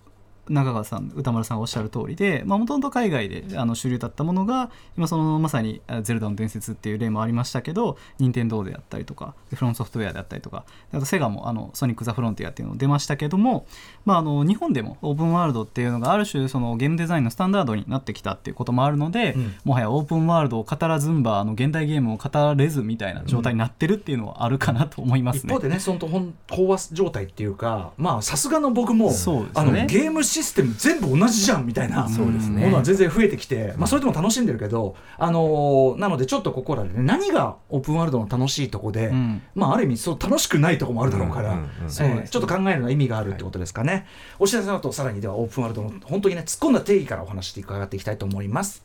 [0.49, 13.67] 中川さん歌丸さんがおっしゃる通りでもともと海外であの主流だったものが今そのまさに「ゼルダの伝説」っていう例もありましたけど任天堂であったりとかフロントソフトウェアであったりとかあとセガもあのソニック・ザ・フロンティアっていうの出ましたけども、
[14.07, 19.55] まあ、あの日本でもオープンワールドっていうのがある種そのゲームデザインのスタンダードになってきたっていうこともあるので、うん。
[19.65, 25.53] もはやオープンワールドを語らずんばあの現代ゲームを語れずみたいな状態になってるっていうのはあるかなと思いますね。
[25.53, 29.51] 一方でね、その本飽和状態っていうか、まあ、さすがの僕も、そうですね。
[29.55, 32.65] あのゲームシステム全部同じじゃんみたいなそうですね。
[32.65, 39.43] ものは全然増えてきて、まあ、それでも楽しんでるけど、あのーなのでちょっとここらでね何がオープンワールドの楽しいとこで、うん。
[39.55, 41.69] まあ、ある意味そう楽しくないとこもあるだろうから、うんうんうん。
[41.69, 43.96] えーちょっと考えるのは意味があるってことですかね。
[44.39, 48.85] お知らせの後さらにではオープンワールドの本当にね突っ込んだ定義からお話して伺っていきたいと思います。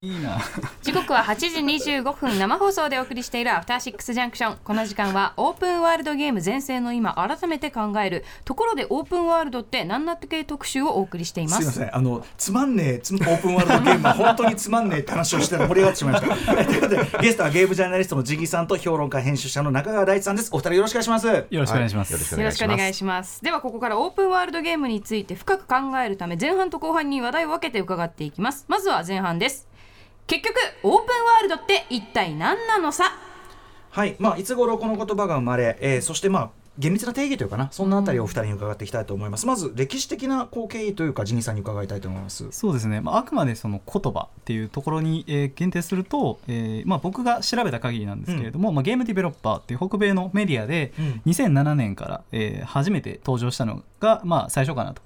[0.00, 0.38] いいな。
[0.80, 2.38] 時刻は8時25分。
[2.38, 4.58] 生放送でお送りしているアフターシックスジャンクション。
[4.62, 8.24] この時間はオープンワールドゲーム全盛の今改めて考える。
[8.44, 11.56] ところでオープンワールドって何なって系特集をお送りしています。
[11.56, 11.96] すいません。
[11.96, 16.52] あのつまんねえつオープンワールドゲームは 本当につまんねえって話をして盛り上がってしまいました。
[16.62, 20.50] えということでゲストはゲームジャーナリストのジギさんと評論家編集者の中川大地さんです。
[20.52, 21.26] お二人よろしくお願いします。
[21.26, 23.42] よろしくお願いします、よろしくよろしくお願いします。
[23.42, 28.64] ではここからオープンワールドゲームについて深く考えるため前半と後半に話題を分けて伺っていきます。
[28.68, 29.67] まずは前半です
[30.28, 33.16] 結局オープンワールドって一体何なのさ？
[33.90, 42.50] はい、まあ、いつ頃この言葉が生まれ、えーそしてまあ厳密な定義というかなそんなあたりをお二人に伺っていきたいと思います、まず歴史的なこう経緯というかジギさんに伺いたいと思います。
[42.52, 51.22] そうですね、まあ、あくまでその言葉っていうところに、えー限定すると、えーまあ、僕が調べた限りなんですけれども、まあ、ゲームディベロッパーっていう北米のメディアで、うん。
[51.26, 55.02] 2007年から、えー初めて登場したのが、まあ、最初かなと。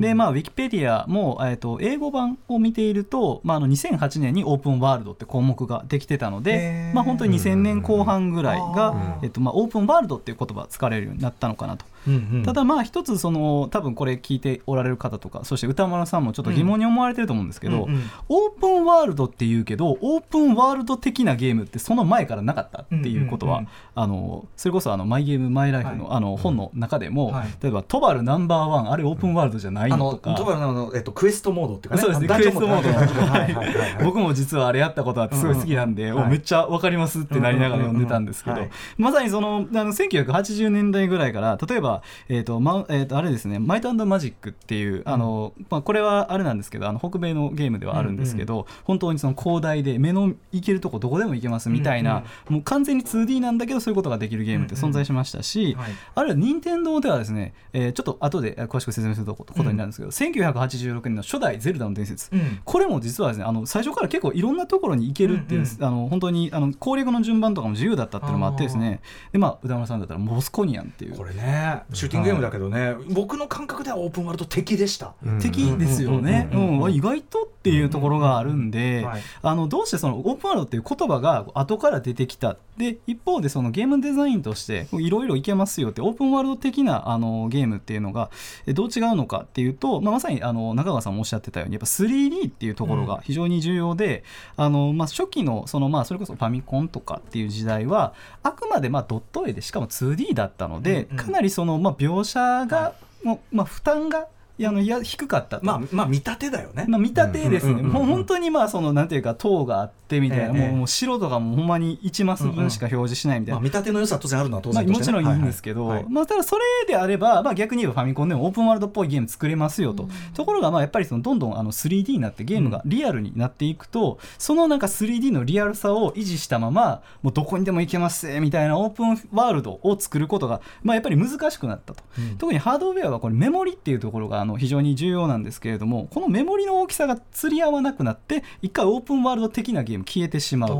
[0.00, 11.84] で、まあ、ウィキペディアも、えー、と英語版を見ていると、まあ、あの2008年にオープンワールドって項目ができてたのへでー、まあ、本当に2000年後半ぐらいあがー、えっとまあ、オープンワールドっていう言葉が使われるようになったのかなと。
[12.06, 12.42] うんうん。
[12.44, 18.02] ただまあ一つその多分これ聞いておられる方とかそして歌丸さんもちょっと疑問に思われてると思うんですけど、うんうん。
[18.28, 23.70] オープンワールドっていうけどオープンワールド的なゲームってその前からなかったっていうことは、うんうんうん。
[23.94, 26.16] あのそれこそあのマイゲームマイライフの,、はい。
[26.16, 27.48] あの本の中でも、はい。
[27.62, 30.30] 例えば「トバルナンバーワンあれオープンワールドじゃないあの?」とか。
[30.30, 32.02] のトバルのえっと、クエストモードっていうかね。
[32.02, 36.16] そうですねクエストモードはいはい僕も実はあれやったことあってすごい好きなんで、うん。
[36.16, 41.93] うんおめっちゃわかりますってなりながら読んでたんですけど、うんうんうんまさにそのあの1980年代ぐらいから例えば、
[42.28, 62.60] えーとまえー、とあれですね「マイトマジック」っていうあの、まあ、これはあれなんですけどあの北米のゲームではあるんですけど、本当にその広大で目の行けるとこどこでも行けますみたいな、もう完全に 2D なんだけどそういうことができるゲームって存在しましたし、はいあるいは任天堂ではですね、えーちょっと後でえー詳しく説明することになるんですけど、1986年の初代「ゼルダの伝説」うん。
[62.64, 65.84] これも実はですねあの最初から結構いろんなところに行けるっていう、うんうん。
[65.84, 69.00] あの本当にあの攻略の順番とかも自由だったっていうのもあってですね。
[69.32, 71.16] でまあ宇田村さんだったらモスコニアンっていう。
[71.16, 75.38] これねシューティングゲームだけどね、僕の感覚ではオープンワールド敵でした、うん。
[75.40, 76.82] 敵ですよね、うんうんうんうん。
[76.84, 76.94] うん。
[76.94, 79.22] 意外とっていうところがあるんで、はい。
[79.42, 82.56] あのどうしてそのオープンワールドっていう言葉が後から出てきた。
[82.76, 88.30] で一方でそのゲームデザインとしていろいろいけますよってオープンワールド的なあのゲームっていうのが
[88.66, 94.24] えどう違うのかっていうと、まあ、まさにあの中川さんもおっしゃってたようにやっぱ 3D っていうところが非常に重要で、
[94.56, 101.24] あのまあ、初期のその、まあ、それこそファミコンとかっていう時代はあくまでまあドット絵でしかも 2D だったので、うんうん。
[101.24, 105.66] かなりその、まあ、描写が、もうまあ、負担がいやあのいや低かったと。
[105.66, 113.64] まあまあ見立てだよね、まあ、見立てですね、うんうんうんうんもう本当にまあそのなんていうか塔があってみたいな、ええもう白とかもほんまに1マス分しか表示しないみたいまあ、な。
[113.64, 115.18] 見立ての良さは当然あるのは当まあ、然としてね。
[115.18, 116.02] もちろんいいんですけど、はい。
[116.02, 132.38] はいまあ、ただそれであれば、まあ、逆に言えばファミコンでもオープンワールドっぽいゲーム作れますよと、ところがまあやっぱりそのどんどんあの 3D になってゲームがリアルになっていくと、そのなんか 3D のリアルさを維持したままもうどこにでも行けますぜみたいなオープンワールドを作ることが、まあ、やっぱり難しくなったと、うん。
[132.38, 140.76] 特にハードウェアはこれメモリっていうところがあの非常に重要なんですけれどもこのメモリの大きさが釣り合わなくなって一回オープンワールド的なゲーム消えてしまう。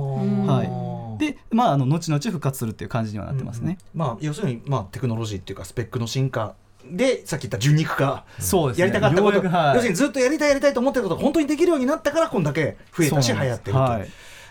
[0.46, 1.18] はい。
[1.18, 3.78] で、まあ、あの後々復活するっていう感じにはなってますね。
[3.94, 6.54] まあ要するにまあテクノロジーっていうかスペックの進化
[6.90, 8.26] でさっき言った純肉化。
[8.38, 8.80] そうですね。
[8.82, 9.74] やりたかったこと、はい。
[9.76, 14.08] 要するにずっとやりたいやりたいと思ってることが本当にできるようになったからこんだけ増えたし流行ってると、はい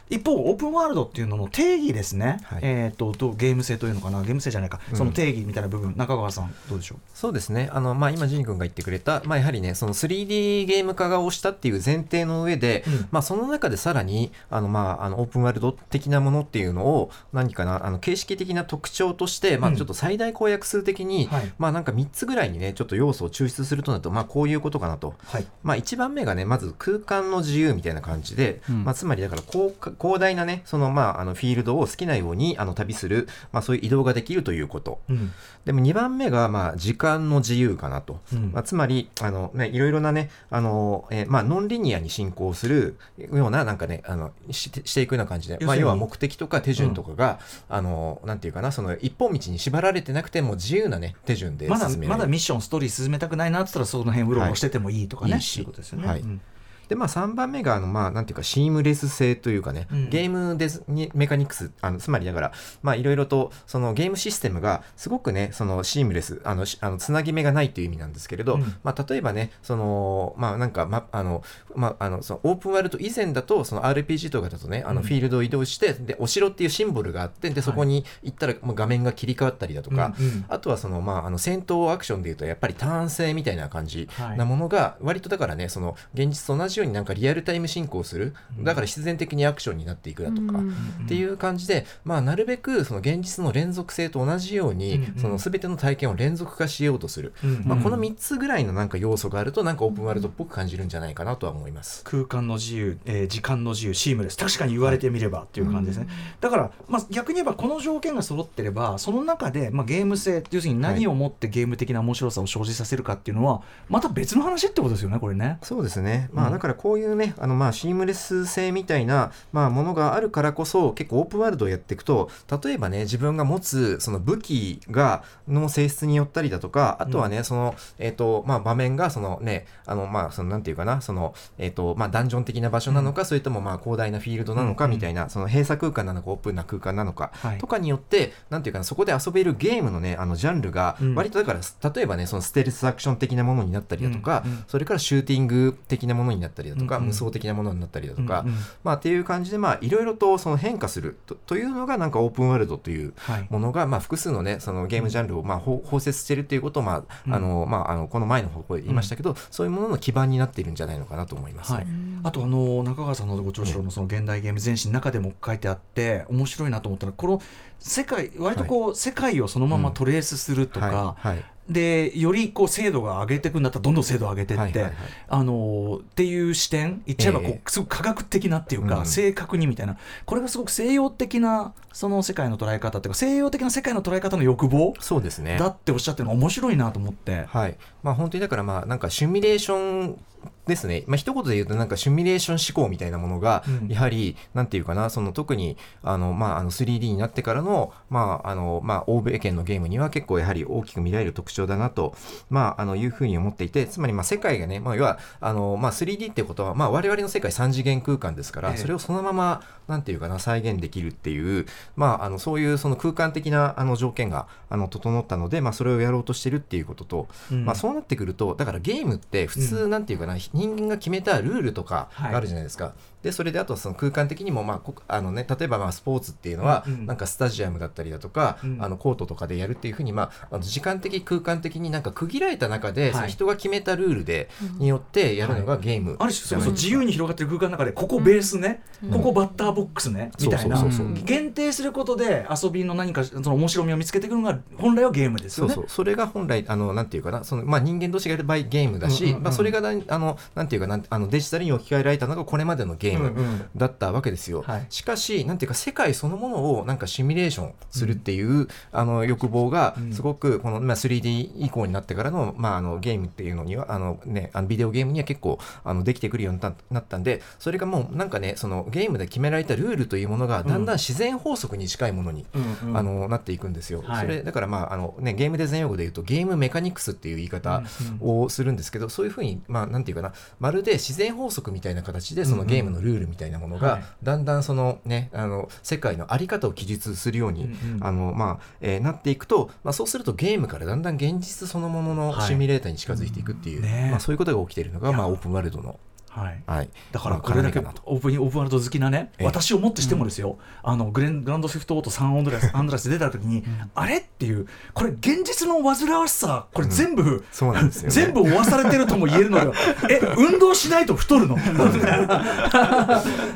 [0.10, 2.60] 一方オープンワールドっていうのの定義ですね、はい。
[2.62, 4.22] えー、とどうゲーム性というのかな？
[4.22, 4.98] ゲーム性じゃないか、うん。
[4.98, 5.94] その定義みたいな部分。
[5.98, 6.98] 中川さんどうでしょう？
[7.14, 13.08] そうですね、あのまあ、今、ジン君が言ってくれた、まあ、やはりね、その 3D ゲーム化が押したっていう前提の上で、うん。
[13.12, 19.76] まあ、その中でさらにあの、まあ、あのオープンワールド的なものっていうのを、何かな、あの形式的な特徴として、まあ、うん。
[19.78, 21.54] ちょっと最大公約数的に、はい。
[21.58, 25.16] まあ、なんか3つぐらいにね、ちょっと要素を抽出するとなると、まあ、こういうことかなと。
[25.26, 25.46] はい。
[25.64, 28.84] まあ、1番目がねまず空間の自由みたいな感じで、うん。
[28.84, 35.00] まあ、つまりだから広広大なねその、まあ、あのフィールドを好きなようにあの旅する、まあ、そういう移動ができるということ。
[35.10, 35.32] うん。
[35.66, 38.52] でも2番目が、まあ、時間の自由かなと、うん。
[38.52, 56.22] まあ、つまりあの、ね、いろいろなねあの、えーまあ、ノンリニアに進行するようななんかねあのしてしていくような感じで、まあ、要は目的とか手順とかが、あのなんていうかなその一本道に縛られてなくても自由な、ね、手順でまだまだミッションストーリー進めたくないなって言ったらその辺うろうろしててもいいとかね、はいいいいうことですよね、はい。
[56.22, 56.42] うん
[56.88, 60.10] でまあ、3番目があの、まあ、なんていうかシームレス性というかね、うん。
[60.10, 68.62] ゲームデズにメカニクスあのつまりだからまあいろいろとそのゲームシステムがすごくねそのシームレスあのしあのつなぎ目がないという意味なんですけれど、うん。
[68.84, 71.44] まあ、例えばねそのまあなんか、まあの
[71.76, 75.08] まあ、あのそのオープンワールド以前だとその RPG とかだとねあのうん。
[75.08, 80.46] フィールドを移動して、でお城っていうシンボルがあってでそこに行ったらもう画面が切り替わったりだとか、うんうん。
[80.48, 84.38] あとはその、まあ、あの戦闘アクションでいうとやっぱりターン制みたいな感じはい。
[84.38, 88.34] なものが割とだからねその現実と同じようになんかリアルタイム進行する。
[88.60, 90.60] だから必然的にアクションになっていくだとか、
[91.04, 102.04] っていう感じで、まあ、なるべくその現実の連続性と同じように、その全ての体験を連続化しようとする、うんまあ、この3つぐらいのなんか要素があるとなんかオープンワールドっぽく感じるんじゃないかなとは思います。
[102.04, 104.38] 空間の自由、えー時間の自由シームレス。
[104.38, 106.08] 確かに言われてみればっていう感じですね、
[106.40, 115.58] だから、まあ、逆に言えばこの条件が揃ってればその中で、まあ、ゲーム性要するに何をもってゲーム的な面白さを生じさせるかっていうのはまた別の話ってことですよねこれね。
[115.64, 116.54] そうですね、まあ、うん。
[116.54, 122.30] だからこういうね、あのまあシームレス性みたいな、まあ、ものがあるからこそ、結構オープンワールドをやっていくと、
[122.64, 137.58] 例えばね、自分が持つその武器がの性質によったりだとか、あとはね、その、えっ、と、まあ、場面が、そのね、あの、まあ、その、なんていうかな、その、えっ、と、まあ、ダンジョン的な場所なのか、それとも、まあ、広大なフィールドなのか、うんみたいな、その閉鎖空間なのか、オープンな空間なのか、はい。
[137.58, 147.08] とかによって、なんていうかな、そこで遊べるゲームのね、あの、ジャンルがうん、割とだから、例えばね、そのステルスアクション的なものになったりだとか、うんうんそれからシューティング的なものになったりだとか、うんうん。
[147.10, 148.56] 無双的なものになったりだとか、うんうん。
[148.84, 151.18] まあっていう感じでまあいろいろとその変化する。
[151.26, 153.48] とというのがなんかオープンワールドというはい。
[153.50, 157.34] ものがまあ複数のねそのゲームジャンルをまあ包包摂しているということをまうん。
[157.34, 161.74] ああのまああのこの前の方向で言いましたけど、そういうものの基盤になっているんじゃないのかなと思います。
[161.74, 161.88] はい、
[162.24, 167.42] あとあの中川さんのご著書のその現代ゲーム全史の中でも書いてあって面白いなと思ったのはこの
[167.80, 171.36] 世界割とこう、世界をそのままトレースするとか、はい。
[171.36, 174.94] はいでよりこう精度が上げていくんだったらどんどん精度を上げていって、はいはいはい。
[175.30, 177.62] あのーっていう視点言っちゃえばこう、ええ。
[177.68, 179.06] すごく科学的なっていうか、うん。
[179.06, 179.98] 正確にみたいな。
[180.26, 185.58] これがすごく西洋的なその世界の捉え方っていうか西洋的な世界の捉え方の欲望そうですね。
[185.58, 187.46] だっておっしゃってるのが面白いなと思って。
[187.48, 190.20] はいまあ、本当にだからまあなんかシミュレーション
[190.68, 193.88] ですね、まあ一言で言うとなんかシミュレーション思考みたいなものがうん。
[193.90, 202.16] やはりなんていうかなその特にあのまああの 3D になってからのまああのまあ欧米圏のゲームには結構やはり大きく見られる特徴だなと
[202.50, 208.72] まああのいうふうに思っていてつまりまあ世界がねまあ要はあのまあ 3D ってことはまあ我々の世界3次元空間ですかええ。
[208.72, 211.66] らそれをそのままなんていうかな再現できるっていう
[211.98, 217.66] まああのそういうその空間的なあの条件があの整ったのでまあそれをやろうとしてるっていうこととうん。
[217.66, 222.94] まあ、そうなってくるとだからゲームって普通なんていうかな、人間が決めたルールとかがあるじゃないですか。
[223.24, 227.06] でそれであとその空間的にも、まあこあのね、例えばまあスポーツっていうのは、うんうん。
[227.06, 228.84] なんかスタジアムだったりだとか、うん。
[228.84, 233.14] あのコートとかでやるっていうふうに、まあ、あの時間的空間的になんか区切られた中で、い。
[233.14, 240.84] その人が決めたルールで、によってやるのがゲームある種それこそ自じゃない由に広がってる空間の中でここベースね、ここバッターボックスね、みたいな。
[241.24, 245.74] 限定することで遊びの何かその面白みを見つけてくるのが本来はゲームですよね。
[245.74, 245.90] そうそう。
[245.90, 249.44] それが本来あのなんていうかなその、まあ、人間同士がやる場合ゲームだし、うんうんうん。
[249.44, 254.86] まあ、それがなあのなんていうかなあのデジタルに置き換えられたのがこれまでのゲームうんうんだったわけですよ、はい。
[254.90, 260.14] しかしなんていうか世界そのものをなんかシミュレーションするっていう、あの欲望がうん。
[260.14, 272.98] すごくこの、まあ、3D 以降になってからの,、まあ、あのゲームっていうのにはあの、ね、あのビデオゲームには結構あのできてくるようにななったんでそれがもうなんかねそのゲームで決められたルールというものがだんだん自然法則に近いものに、うんうん。
[272.98, 274.04] あのなっていくんですよ。
[274.06, 274.22] はい。
[274.22, 277.73] それだからまああのねゲームデザイン用語で言うとゲームメカニクスっていう言い方
[278.20, 284.04] をするんですけど、そういうふうにまあなんていうかなまるで自然法則みたいな形でそのゲームのルールみたいなものがはい。
[284.24, 288.04] だんだんそのねあの世界のあり方を記述するように、うんうん。
[288.04, 294.10] あのまあえーなっていくと、まあそうするとゲームからだんだん現実そのもののはいシミュレーターに近づいていくっていう、ね。
[294.12, 296.00] まあそういうことが起きているのがまあオープンワールドの
[296.34, 296.64] はい。
[296.66, 296.90] はい。
[297.12, 299.46] だからまあこれだけオープンオープンワールド好きなね、ええ。
[299.46, 308.10] 私をもってしてもですよ、あのグレングランドセフトオート3アンドレスアンドレス出た時に、あれっていうこれ現実の煩わしさこれ全部、そうなんですよね。
[308.10, 309.74] 全部負わされてるとも言えるのよ。
[310.10, 311.58] え運動しないと太るの？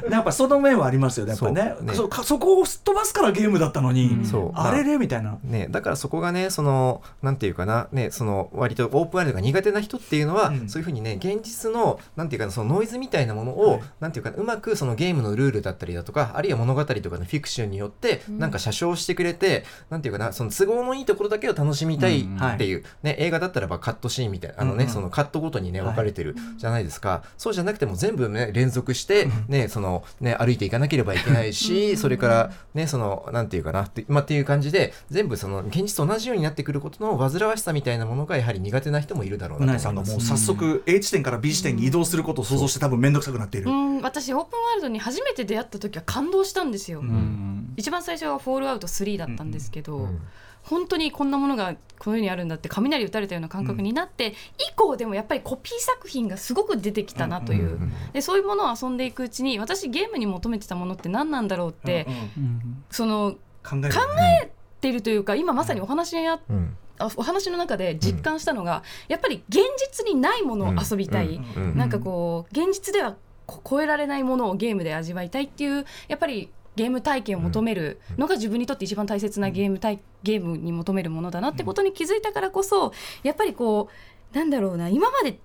[0.09, 1.73] やっぱその面はありますよねやっぱね。
[1.77, 2.23] そうね。
[2.23, 4.59] そこをすっ飛ばすからゲームだったのに、そう。
[4.59, 5.37] あれれみたいな。
[5.43, 10.69] ね、だからそこがね、その、なんていうかな、ね、その、割とオープンワールドが苦手な人っていうのは、うん。
[10.69, 13.81] そういうふうにね、現実の、なんていうかな、そのノイズみたいなものを、はい。
[13.99, 24.93] なんていうかな、うまくそのゲームのルールだったりだとか、あるいは物語とかのフィクションによって、なんか写生してくれて、なんていうかな、その都合のいいところだけを楽しみたいっていう、ね、映画だったらばカットシーンみたいな、あのね、うんうん。
[24.93, 25.89] そのカットごとにね、はい。
[25.89, 27.23] 分かれてるじゃないですか。
[27.37, 40.27] そうじゃなくても全部ね、連続して、ね、その、ね、歩いていかなければいけないし、それから、ね、その、なんていうかな、って,、まあ、っていう感じで、全部その、現実と同じようになってくることの煩わしさみたいなものが、やはり苦手な人もいるだろううななと思います。
[40.27, 47.73] 早速 A 地点から B 地点に移動することを想想像して多分面倒くさくなっている、うん私オープンワールドに初めて出会った時は感動したんですよ、うん。
[47.77, 50.21] 一番最初は「フォールアウト3」だったんですけど、うん
[50.67, 62.05] 本当にこんなものがこの世にあるんだって雷打たれたような感覚になって、以降でもやっぱりコピー作品がすごく出てきたなという、うんうんでそういうものを遊んでいくうちに私ゲームに求めてたものって何なんだろうって、
[62.37, 62.83] うんうんうん。
[62.91, 63.77] その考
[64.41, 64.51] え
[64.81, 66.75] ているというか今まさにお話にあうん。
[66.75, 71.63] あお話の中で実感したのが、やっぱり現実にないものを遊びたい、うん。
[71.71, 71.77] うん。
[71.77, 82.93] なんかこう現実ではこ超えられないものをゲームで味わいたいっていうやっぱりゲーム体験を求めるのが自分にとって一番大切なゲーム体ゲームに求めるものだなってことに気づいたからこそ
[83.23, 83.89] やっぱりこ
[84.33, 85.39] うなんだろうな今まで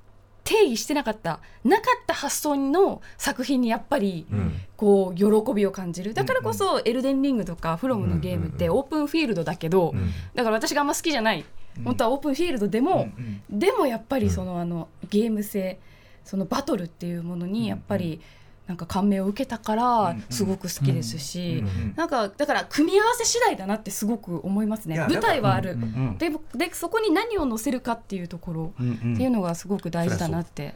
[0.53, 4.61] 定義してなかったなかった発想の作品にやっぱりうん。
[4.76, 6.12] こう喜びを感じる。
[6.12, 10.11] だからこそ「エルデンリング」とか「フロム」のゲームってオープンフィールドだけどうん。
[10.34, 11.44] だから私があんま好きじゃない。
[11.84, 15.78] 本当はオープンフィールドでも、うんでもやっぱりそのあのゲーム性
[16.24, 18.20] そのバトルっていうものにやっぱり
[18.66, 24.98] なんか感銘を受けたからすごく好きですし、うんなんかだから組み合わせ次第だなってすごく思いますね。
[24.98, 25.76] 舞台はある、
[26.18, 30.74] ででそこに何を載せるかっていうところっていうのがすごく大事だなって。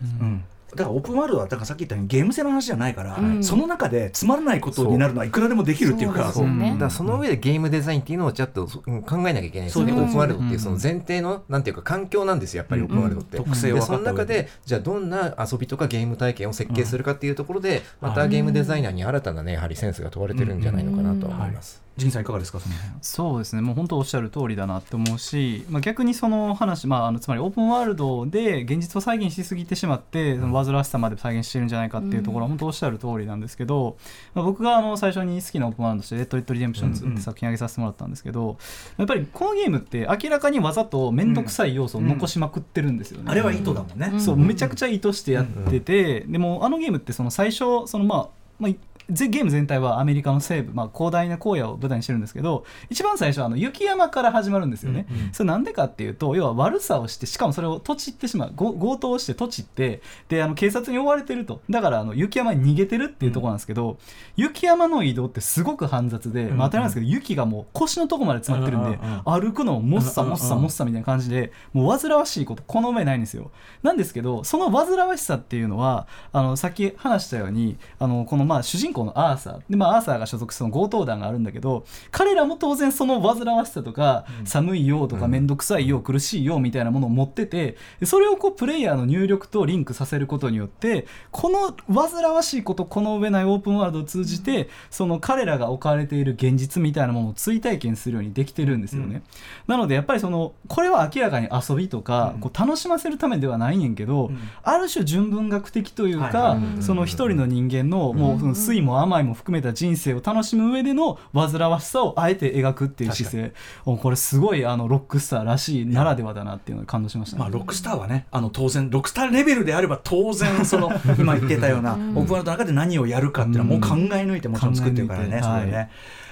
[0.76, 3.42] うんだからオープンワールドはだからさっき言ったようにゲーム性の話じゃないから、うん。
[3.42, 9.66] その中でつまらないことになるのはいくらでもできるっていうかそだからその上でゲームデザインっていうのをちょっとうん考えなきゃいけない。
[9.66, 13.44] ですよね、オープンワールドっていうその前提のなんていうか環境なんですよやっぱりオープンワールドって、うん。
[13.44, 22.92] 特性をでその中でじゃあどんな遊びとかゲーム体験を設計するかっていうところで、またゲームデザイナーに新たなねやはりセンスが問われてるんじゃないのかなとは思います、ジンさんいかがですかその辺。
[23.00, 23.62] そうですね。
[23.62, 33.96] もう本当おっしゃる通りだなって思うし、まあ、逆にその話、まあ、あのつまりオープンワールドで現実を再現しすぎてしまってその煩わしさまで再現してるんじゃないかっていうところは本当おっしゃる通りなんですけど、
[34.34, 38.58] まあ、僕があの最初に好きなオープンワールドとして「レッド・リット・リデンプション2」って作品挙げさせてもらったんですけど
[38.96, 43.30] やっぱりこのゲームって明らかにわざと面倒くさい要素を残しまくってるんですよね。
[43.30, 44.20] あれは意図だもんね、うん。
[44.20, 48.76] そうめちゃくちゃ意図してやってて、でもあのゲームってその最初そのまあまあぜ
[49.08, 61.60] ゲーム全体はアメリカの西部、まあ、広大な荒野を舞台にしてるんですけど一番最初はあの雪山から始まるんですよね、それなんでかっていうと要は悪さをしてしかもそれを土地ってしまうご強盗をして土地ってであの警察に追われてると。
[61.70, 63.98] だからあの雪山に逃げてるっていうところなんですけど、
[64.36, 73.50] 雪山の移動ってすごく煩雑で、まあ、当たり前ですけど雪がもう腰のとこまで詰まってるんで、うんうんうん歩くのももっさもっさもっさみたいな感じでもう煩わしいことこの上ないんですよ。
[73.82, 79.60] なんですけどその煩わしさっていうのはあのさっき話したようにあのこのまあ主人公のアーサー。
[79.68, 99.22] で、まあ、アーサーが所属する強盗団があるんだけど彼らも当然その煩わしさとか、寒いよとか面倒くさいよ苦しいよみたいなものを持っててでそれをこうプレイヤーの入力とリンクさせることによってこの煩わしいことこの上ないオープンワールドを通じてその彼らが置かれている現実みたいなものを追体験するようにできてるんですよね。
[99.66, 104.38] なのでやっぱりそのこれは明らかに遊びとか、こう楽しませるためではないねんけど、ん。
[104.62, 108.54] ある種純文学的というか、その一人の人間のもう
[108.86, 113.52] も甘いも含めた人生を楽しむ上での煩わしさをあえて描くっていう姿勢。
[113.84, 117.40] おこれすごいあのロックスターらしいならではだなっていうのに感動しましたね。
[117.40, 125.40] まあ、ロックスターはねあの当然ロックスターレベルであれば当然その今言ってたようなオープンワールドの中で何をやるかっていうのはもう考え抜いてもちろん作ってるからね、ね。
[125.40, 125.90] はい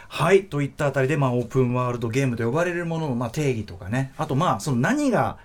[0.09, 0.45] はい。
[0.45, 4.13] といったあたりで、まあ、オープンワールドゲームと呼ばれるものの、まあ、定義とかね。
[4.17, 5.39] あとまあその何が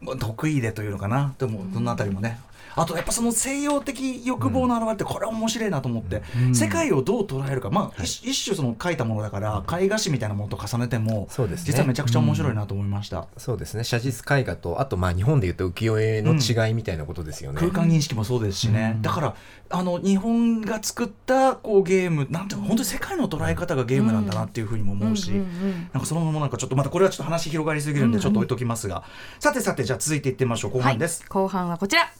[0.00, 1.34] まあ得意でというのかな。
[1.38, 2.40] でもそのあたりもね
[2.76, 6.54] あとやっぱその西洋的欲望の表れってこれは面白いなと思って、うん。
[6.54, 11.72] 世界をどう捉えるか、まあ一一種その書いたものだから絵画紙みたいなものと重ねてもそうですね。
[11.72, 13.26] 実はめちゃくちゃ面白いなと思いました。
[13.36, 13.84] そうですね。
[13.84, 19.34] 写実絵画とあとまあ日本でいうと浮世絵の違いみたいなことですよね、空間認識もそうですしね、だから
[19.70, 25.90] あの日本が作ったこうゲームなんていうの本当に世界の捉え方がゲームなんだなっていうふうにも思うし、うんうんうん。
[25.92, 29.04] なんかそのままなんかちょっとまたこれはちょっと話広がりすぎるんでちょっと置いときますが、
[29.38, 30.70] さてさてじゃあ続いていってみましょう。
[30.72, 32.10] 後半です、はい、後半はこちら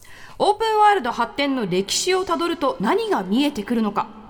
[0.43, 4.20] オープンワールド発展の歴史をたどると何が見えてくるのか。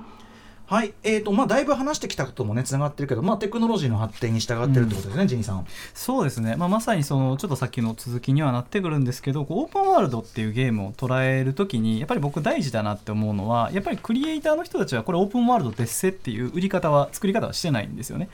[0.71, 5.67] はい、えーとまあ、だいぶ話してきたこともねつながってるけど、まあ、テクノロジーの発展に従ってるってことですね、ジニーさん。
[5.93, 18.29] そうですね、まあ、まさにそのちょっとさっきの続きにはなってくるんですけどこうオープンワールドっていうゲームを捉えるときにやっぱり僕大事だなって思うのはやっぱりクリエイターの人たちはこれオープンワールドですせっていう売り方は作り方はしてないんですよね。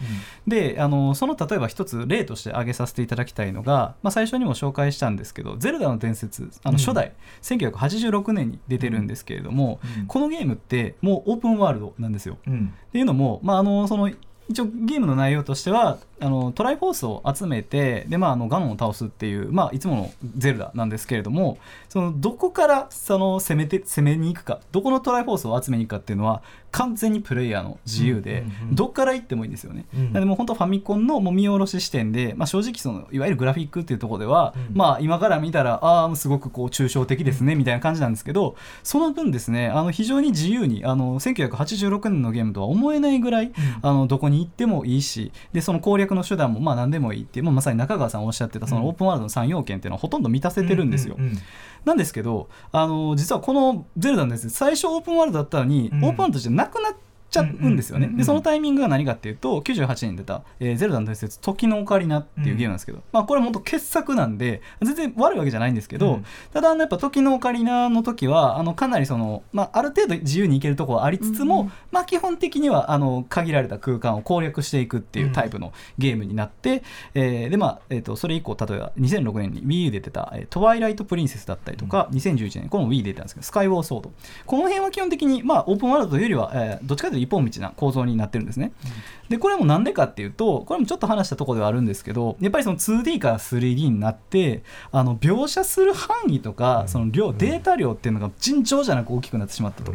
[0.46, 12.27] であのその例えば一つ例として挙げさせていただきたいのが、まあ、最初にも紹介したんですけど「ゼルダの伝説」あの初代、1986年に出てるんですけれども、うんこのゲームってもうオープンワールドなんですよ。
[12.48, 12.74] うん。
[12.90, 14.12] っていうのも、まあ、あのその
[14.50, 21.58] 一応ゲームの内容としてはあのトライフォースを集めてで、まあ、あのガノンを倒すっていう、まあ、いつものゼルダなんですけれども
[21.90, 26.42] そのどこからその攻めて攻めに行くかどこのトライフォースを集めに行くかっていうのは
[26.72, 29.86] 完全にプレイヤーの自由で、うんうんうんどっから行ってもいいんですよね。
[29.96, 30.14] うん。
[30.14, 34.76] でもう本当ファミコンのもう見下ろし視点で、まあ、正直そのいわゆるグラフィックっていうところでは、うん。
[34.76, 43.52] まあ今から見たらああすごくこう抽象的ですねみたいな感じなんですけどその分ですねあの非常に自由にあの1986年のゲームとは思えないぐらい、
[43.82, 51.16] あのどこに行ってもいいしでその攻略の手段もまあ何でもいいっていう、まあ、まさに中川さんおっしゃってたそのオープンワールドの3要件っていうのはほとんど満たせてるんですよ。
[51.18, 51.40] うんうんうん
[51.86, 56.04] なんですけどあの実はこの「ゼルダ」のですね最初オープンワールドだったのに、うん。
[56.04, 56.94] オープンワールドとしてなくなっ
[57.30, 66.26] ちゃうんですよね、うんうんうんうんでそのタイミングが何かっていうと98年に出た「えーゼルダの伝説時のオカリナ」っていうゲームなんですけど、まあ、これ本当傑作なんで全然悪いわけじゃないんですけど、うん。
[66.54, 84.12] ただあのやっぱ時のオカリナの時はあのかなりその、まあ、ある程度自由に行けるところはありつつも、うんまあ、基本的にはあの限られた空間を攻略していくっていうタイプのゲームになって、えーでまあえー、とそれ以降例えば2006年に WiiU で出た「えートワイライト・プリンセス」だったりとか、2011年これも Wii で出たんですけど「スカイウォーソード」
[84.46, 88.72] この辺は基本的に、まあ、オープンワールドというよりは、えーどっちかというと一本道な構造になってるんですね。
[89.30, 99.94] でこれもなんでかっていうとこれもちょっと話したところではあるんですけどやっぱりその 2D から 3D になってあの描写する範囲とかその量データ量っていうのが尋常じゃなく大きくなってしまったと。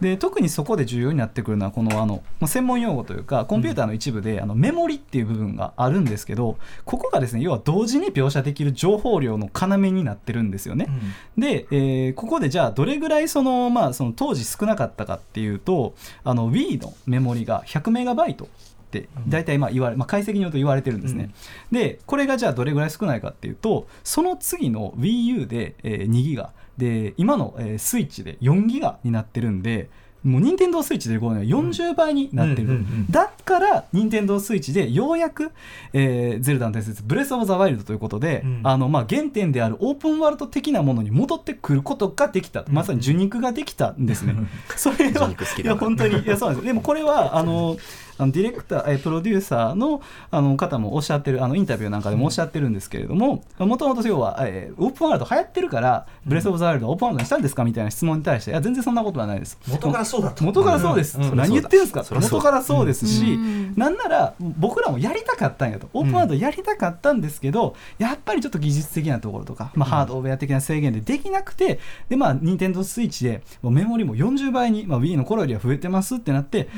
[0.00, 10.88] で特にそこで重要になってくるのはこのあのまあ専門用語というかコンピューターの一部であのメモリっていう部分があるんですけどここがですね要は同時に描写できる情報量の要になってるんですよね。
[11.36, 15.94] で、えーここでじゃあどれぐらいその、まあ、その当時少なかったかっていうと
[16.24, 18.48] あの Wii のメモリが100メガバイトっ
[18.90, 21.30] て大体まあ言われ、まあ、解析によると言われてるんですね、
[21.70, 26.52] でこれがじゃあどれぐらい少ないかっていうとその次の WiiU で、えー2ギガ。
[26.78, 29.90] で今の、えースイッチで4ギガになってるんで
[30.24, 33.06] もう任天堂スイッチでこうね40倍になってる、うんうんうんうん。
[33.10, 35.52] だから任天堂スイッチでようやく、
[35.92, 38.60] えーゼルダの伝説ブレス・オブ・ザ・ワイルドということで、うん。
[38.64, 44.34] あのまあ、原点であるオープンワールド的なものに戻ってくることができた、まさに受肉ができたんですね。
[44.76, 46.18] それはいや本当に。
[46.20, 46.66] いやそうなんです。
[46.66, 47.76] でもこれはあの
[48.18, 59.58] あのディレクター、えープロデューサーのあの方もおっしゃってるあのインタビューなんかでもおっしゃってるんですけれどももともと要は、えーオープンワールド流行ってるからブレス・オブ・ザ・ワイルドをオープンワールドにしたんですかみたいな質問に対していや全然そんなことはないです。
[59.68, 60.44] 元からそうだと。
[60.44, 62.00] 元からそうです、うんうん何言ってるんですか？
[62.00, 63.74] う元からそうですし、うん。
[63.76, 65.88] なんなら僕らもやりたかったんやと。
[65.92, 76.68] オープンワールドやりたかったんですけど、やっぱりちょっと技術的なところとか、まあ、ハードウェア的な制限でできなくてでまあ任天堂スイッチでもうメモリも40倍に、まあ、Wii の頃よりは増えてますってなって、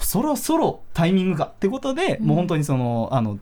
[0.00, 3.38] そろそろタイミングがってことで、もう本当にそのあの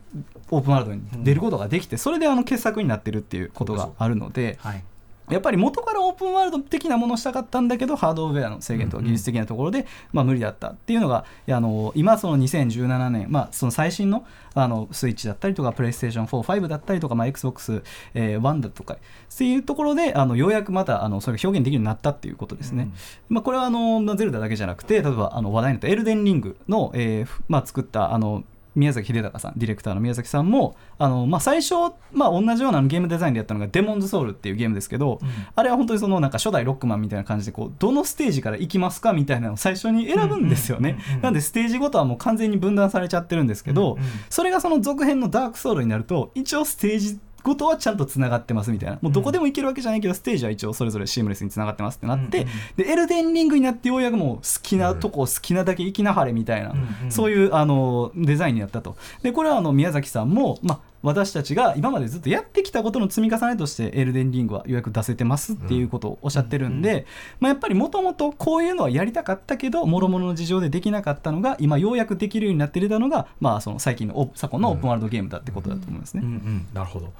[0.50, 4.58] オープンワールドに出ることができて、それであの傑作になってるっていうことがあるので。
[4.60, 4.84] はい
[5.30, 17.82] やっぱり元からオープンワールド的なものをしたかったんだけどハードウェアの制限とか技術的なところで、まあ、無理だったっていうのがあの今その2017年、まあ、その最新のあのスイッチだったりとかプレイステーション45だったりとか、まあ、XBOX1、
[18.14, 18.98] えー1だとかっ
[19.36, 22.90] ていうところであのようやくまたあのそれが表現できるようになったっていうことですね。
[23.28, 28.44] まあ、これはあのまあゼルダだけじゃなくて例えばあの話題になったエルデンリングの、えーふまあ、作ったあの
[28.74, 31.74] 宮崎秀隆さんディレクターの宮崎さんもあの、まあ、最初、
[32.12, 35.20] まあ、同じようなゲームデザインでやったのが「デモンズソウル」っていうゲームですけど、
[35.54, 43.98] あれは本当にそのなんか初代ロックマンみたいな感じでこうどのステージから行きますかみたいなのを最初に選ぶんですよね、なんでステージごとはもう完全に分断されちゃってるんですけど、
[44.30, 48.98] それがその続編のダークソウルになると一応ステージごとはちゃんとつながってますみたいな。
[49.00, 56.74] もうどこでも行けるわけじゃないけど、ステージは一応それぞれシームレスにつながってますってなって、でエルデンリングになってようやくもう好きなとこ好きなだけ行きなはれみたいな、
[57.10, 58.96] そういうあのデザインになったと。
[59.22, 67.06] でこれはあの宮崎さんも、まあ、私たちが今までずっとやってきたことの積み重ねとしてエルデンリングはようやく出せてますっていうことをおっしゃってるんで、
[67.40, 76.22] まあ、やっぱりもともとこういうのはやりたかったけどもろもろの事情でできなかったのが今ようやくできるようになって出たのが、まあ、その最近のオ昨今のオープンワールドゲームだってことだと思いますね。
[76.24, 77.12] うんうん、なるほど。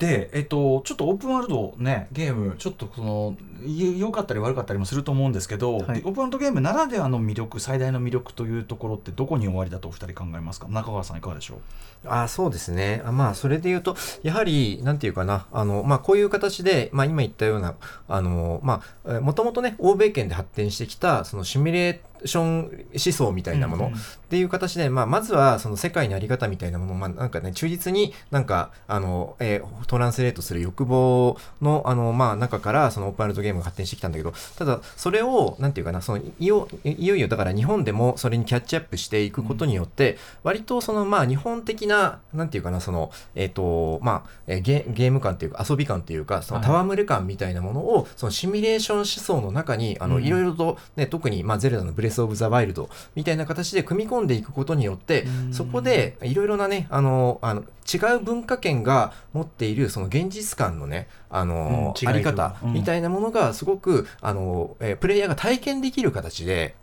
[0.00, 3.36] で、えっと、ちょっとオープンワールドね、ゲーム、ちょっとその、
[3.66, 6.00] い良かったり悪かったりもすると思うんですけど、はい。
[6.00, 10.68] でオープンワールドゲームならではの魅力、最大の魅力というところってどこに終わりだとお二人考えますか？
[10.68, 11.58] 中川さんいかがでしょう？
[12.06, 13.02] あそうですね。
[13.04, 17.74] あまあ、それで言うと、やはり、なんていうかな、あの、まあ、こういう形で、まあ、今言ったような、
[18.08, 23.92] あの、まあ、もともとね、欧米圏で発展してきた、そのシミュレーション思想みたいなもの、
[24.30, 46.80] っていう形で、まあ、まずは、その世界のあり方みたいなものを、まあ、なんかね、忠実になんか、あの、えートランスレートする欲望の、あの、まあ、中から、そのオープンワールドゲームが発展してきたんだけど、ただ、それを、なんていうかな、その、いよ、いよいよ、だから日本でもそれにキャッチアップしていくことによって、割とその、まあ、日本的な、なんていうかな、その、えっ、と、まあ、えーゲゲーム感っていうか、遊び感っていうか、その、はい。
[46.82, 50.24] 戯れ感みたいなものを、その、シミュレーション思想の中に、あの、うん。
[50.24, 62.72] いろいろと、ね、特に、まあ、ゼルダのブレレス・オブ・ザ・ワイルドみたいな形で組み込んでいくことによってそこでいろいろなねあのあの違う文化圏が持っているその現実感のねあの、うんあり方うん。
[62.72, 66.74] みたいなものがすごくあの、えープレイヤーが体験できる形で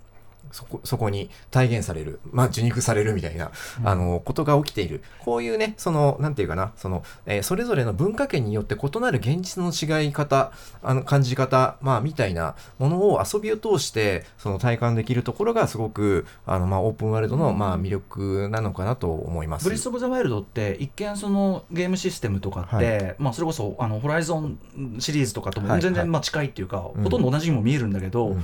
[0.51, 3.51] そこそこに体現される、まあ、受肉されるみたいな、
[3.83, 5.03] あのことが起きている。
[5.23, 10.51] こういうねそのなんていうかなその、えーそれぞれの文化圏によって異なる現実の違い方
[10.83, 19.65] あの感じ方、まあ、みたいなものを遊びを通してその体感できるところがすごくあの、まあ、オープンワールドの、まあ、魅力なのかなと思います。
[19.65, 23.15] ブレス・オブ・ザ・ワイルドって一見そのゲームシステムとかって、はい。
[23.17, 24.59] まあ、それこそあのホライゾン
[24.99, 27.03] シリーズとかとも全然まあ近いっていうか、うん。
[27.03, 28.43] ほとんど同じにも見えるんだけど、うん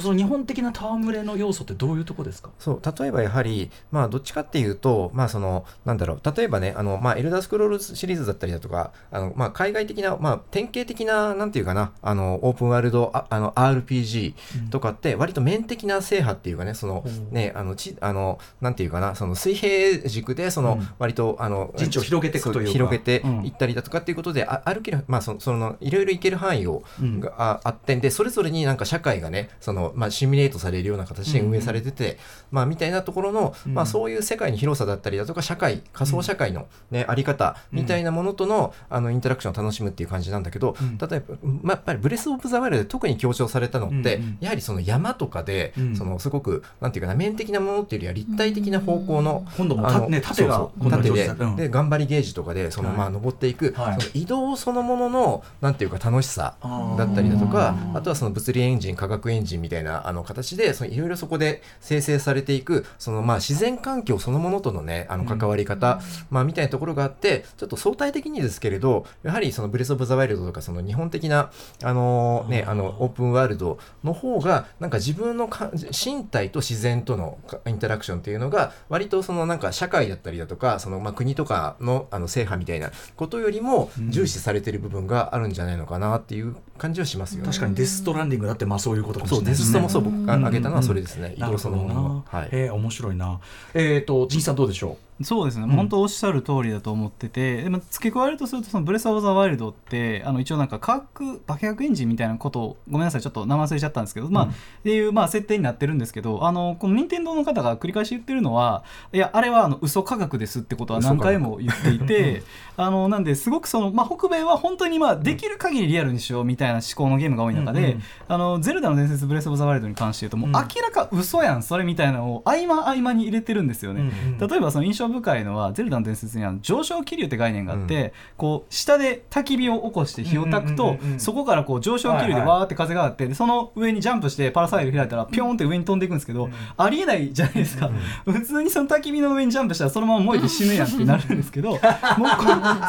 [0.00, 2.50] その日本的な戯れの要素ってどういうとこですか？
[2.58, 14.34] そう例えばやはり、まあ、どっちかっていうと、まあ、そのなんだろう例えばねあの、まあ、エルダースクロールズシリーズだったりだとかあの、まあ、海外的な、まあ、典型的ななんていうかなあのオープンワールドああの RPG
[14.70, 20.88] とかって割と面的な制覇っていうかねそのねあのちあのなんていうかなその水平軸でその、うん。
[20.98, 23.44] 割とあの陣地を広げていくという広げてうん。
[23.44, 27.18] いったりだとかっていうことで、あ歩ける、まあ、そそのいろいろ行ける範囲を、うん。
[27.20, 32.18] がああってでそれぞれになんか社会がねその、まあ、シミュレートされるような形で運営されてて、
[32.50, 40.98] まあ、みたいなところの、まあ、そういう世界の広さだったりだとか社会仮想社会の、ねあり方みたいなものとの,、あのインタラクションを楽しむっていう感じなんだけど、うん。
[40.98, 45.96] 例えば、まあ、やっぱりブレス・オブ・ザ・ワイルドで特に強調されたのって、やはりその山とかで、うん。
[45.96, 52.98] そのすごくなんていうかな面的なものっていうよりは立体的な方向の、今度もあね縦がそうそう縦でで頑張りゲージとかでその、はい。
[52.98, 54.00] まあ登っていく、はい。
[54.00, 56.54] その移動そのもののなんていうか楽しさ
[56.96, 66.00] だったりだとかあとはその物理エンジン化学エンジンみたいなあの形でそのいろいろそこで生成されていくそのまあ自然環境そのものとのねあの関わり方、
[66.30, 71.50] まあみたいなところがあってちょっと相対的にですけれどやはりそのブレス・オブ・ザ・ワイルドとかその日本的な
[71.82, 87.46] あのねあのオープンワールドの方がなんか自分のか身体と自然とのかインタラクションっていうのが割とそのなんか社会だったりだとかそのまあ国とかのあの制覇みたいなことよりも重視されてる部分があるんじゃないのかなっていう感じはしますよね。
[87.46, 89.64] 確かにデス・ストランディングだってまあそういうことかもしそうれないですね。
[89.64, 91.34] デスストもそう僕が挙げたのはそれですね。
[91.36, 92.24] 移動そなるほどなのもの。
[92.26, 92.48] はい。
[92.50, 93.40] えー面白いな。
[93.74, 95.70] えっ、と、仁さんどうでしょそうですね、ん。
[95.70, 104.48] 本当おっしゃる通りだと思っててでも付け加えるとするとそのブレス・オブ・ザ・ワイルドってあの一応なんか科学化学エンジンみたいなことをごめんなさいちょっと名前忘れちゃったんですけど、まあっ
[104.82, 112.42] ていうまあ設定になってるんですけどあのこの任天堂の方が繰り返し言ってるのはいやあれはあの嘘科学ですってことは何回も言っていて
[112.76, 124.00] あのなんですごくその、まあ、北米は本当にまあできる限りリアルにしようみたいな思考のゲームが多い中で、うんうんあのゼルダの伝説ブレス・オブ・ザ・ワイルドに関して言うともう明らか嘘やんそれみたいなのを合間合間に入れてるんですよね。
[124.00, 124.08] うん
[124.40, 124.48] うん。
[124.48, 137.90] 例えばその印象深いのはゼルダの伝説にあの上昇気流って概念があって、こう下で焚き火を起こして火を焚くと、うんうんうんうんそこからこう上昇気流ではいはいわーって風があってでその上にジャンプしてパラサイル開いたらピョーンって上に飛んでいくんですけど、ありえないじゃないですか、
[138.24, 141.82] 普通にその焚き火の上にジャンプしたらそのまま燃えて死ぬやんってなるんですけどもうこ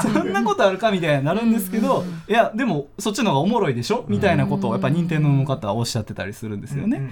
[0.02, 4.06] そんなことあるかみたいになるんですけどいやでもそっちの方がおもろいでしょ？
[4.08, 7.12] みたいなことをやっぱ任天堂の方はおっしゃってたりするんですよね。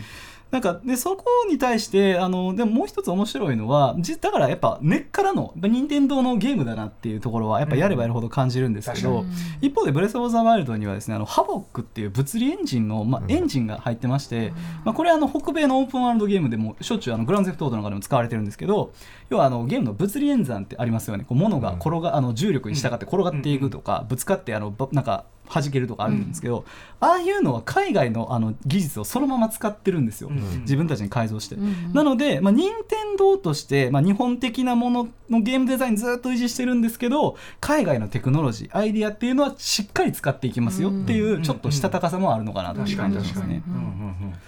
[0.52, 9.26] なんかでそこに対してあのでももう一つ面白いのはじだからやっぱ根っからの任天堂のゲームだなっていうところはやっぱやればやるほど感じるんですけど、
[9.62, 14.52] 一方で「ブレス・オブ・ザ・ワイルド」にはですねあのハボックっていう物理エンジンの、まあ、エンジンが入ってまして、
[14.84, 18.94] まあ、これはあの北米のオープンワールドゲームでもしょっちゅうあのグランドゼフトオートの中でも使われてるんですけど
[19.30, 21.24] 要はあのゲームの物理演算ってありますよね。
[21.24, 25.24] こう物が転が、あの重力に従って転がっていくとか、ぶつかってあのばなんか
[25.54, 26.66] 弾けるとかあるんですけど、
[27.00, 30.30] ああいうのは海外のあの技術をそのまま使ってるんですよ、
[30.62, 31.58] 自分たちに改造して。
[31.94, 43.64] なので、まあ、任天堂として、まあ、日本的なもののゲームデザインずっと維持してるんですけど海外のテクノロジーアイディアっていうのはしっかり使っていきますよっていうちょっとしたたかさもあるのかなという感じがしますね。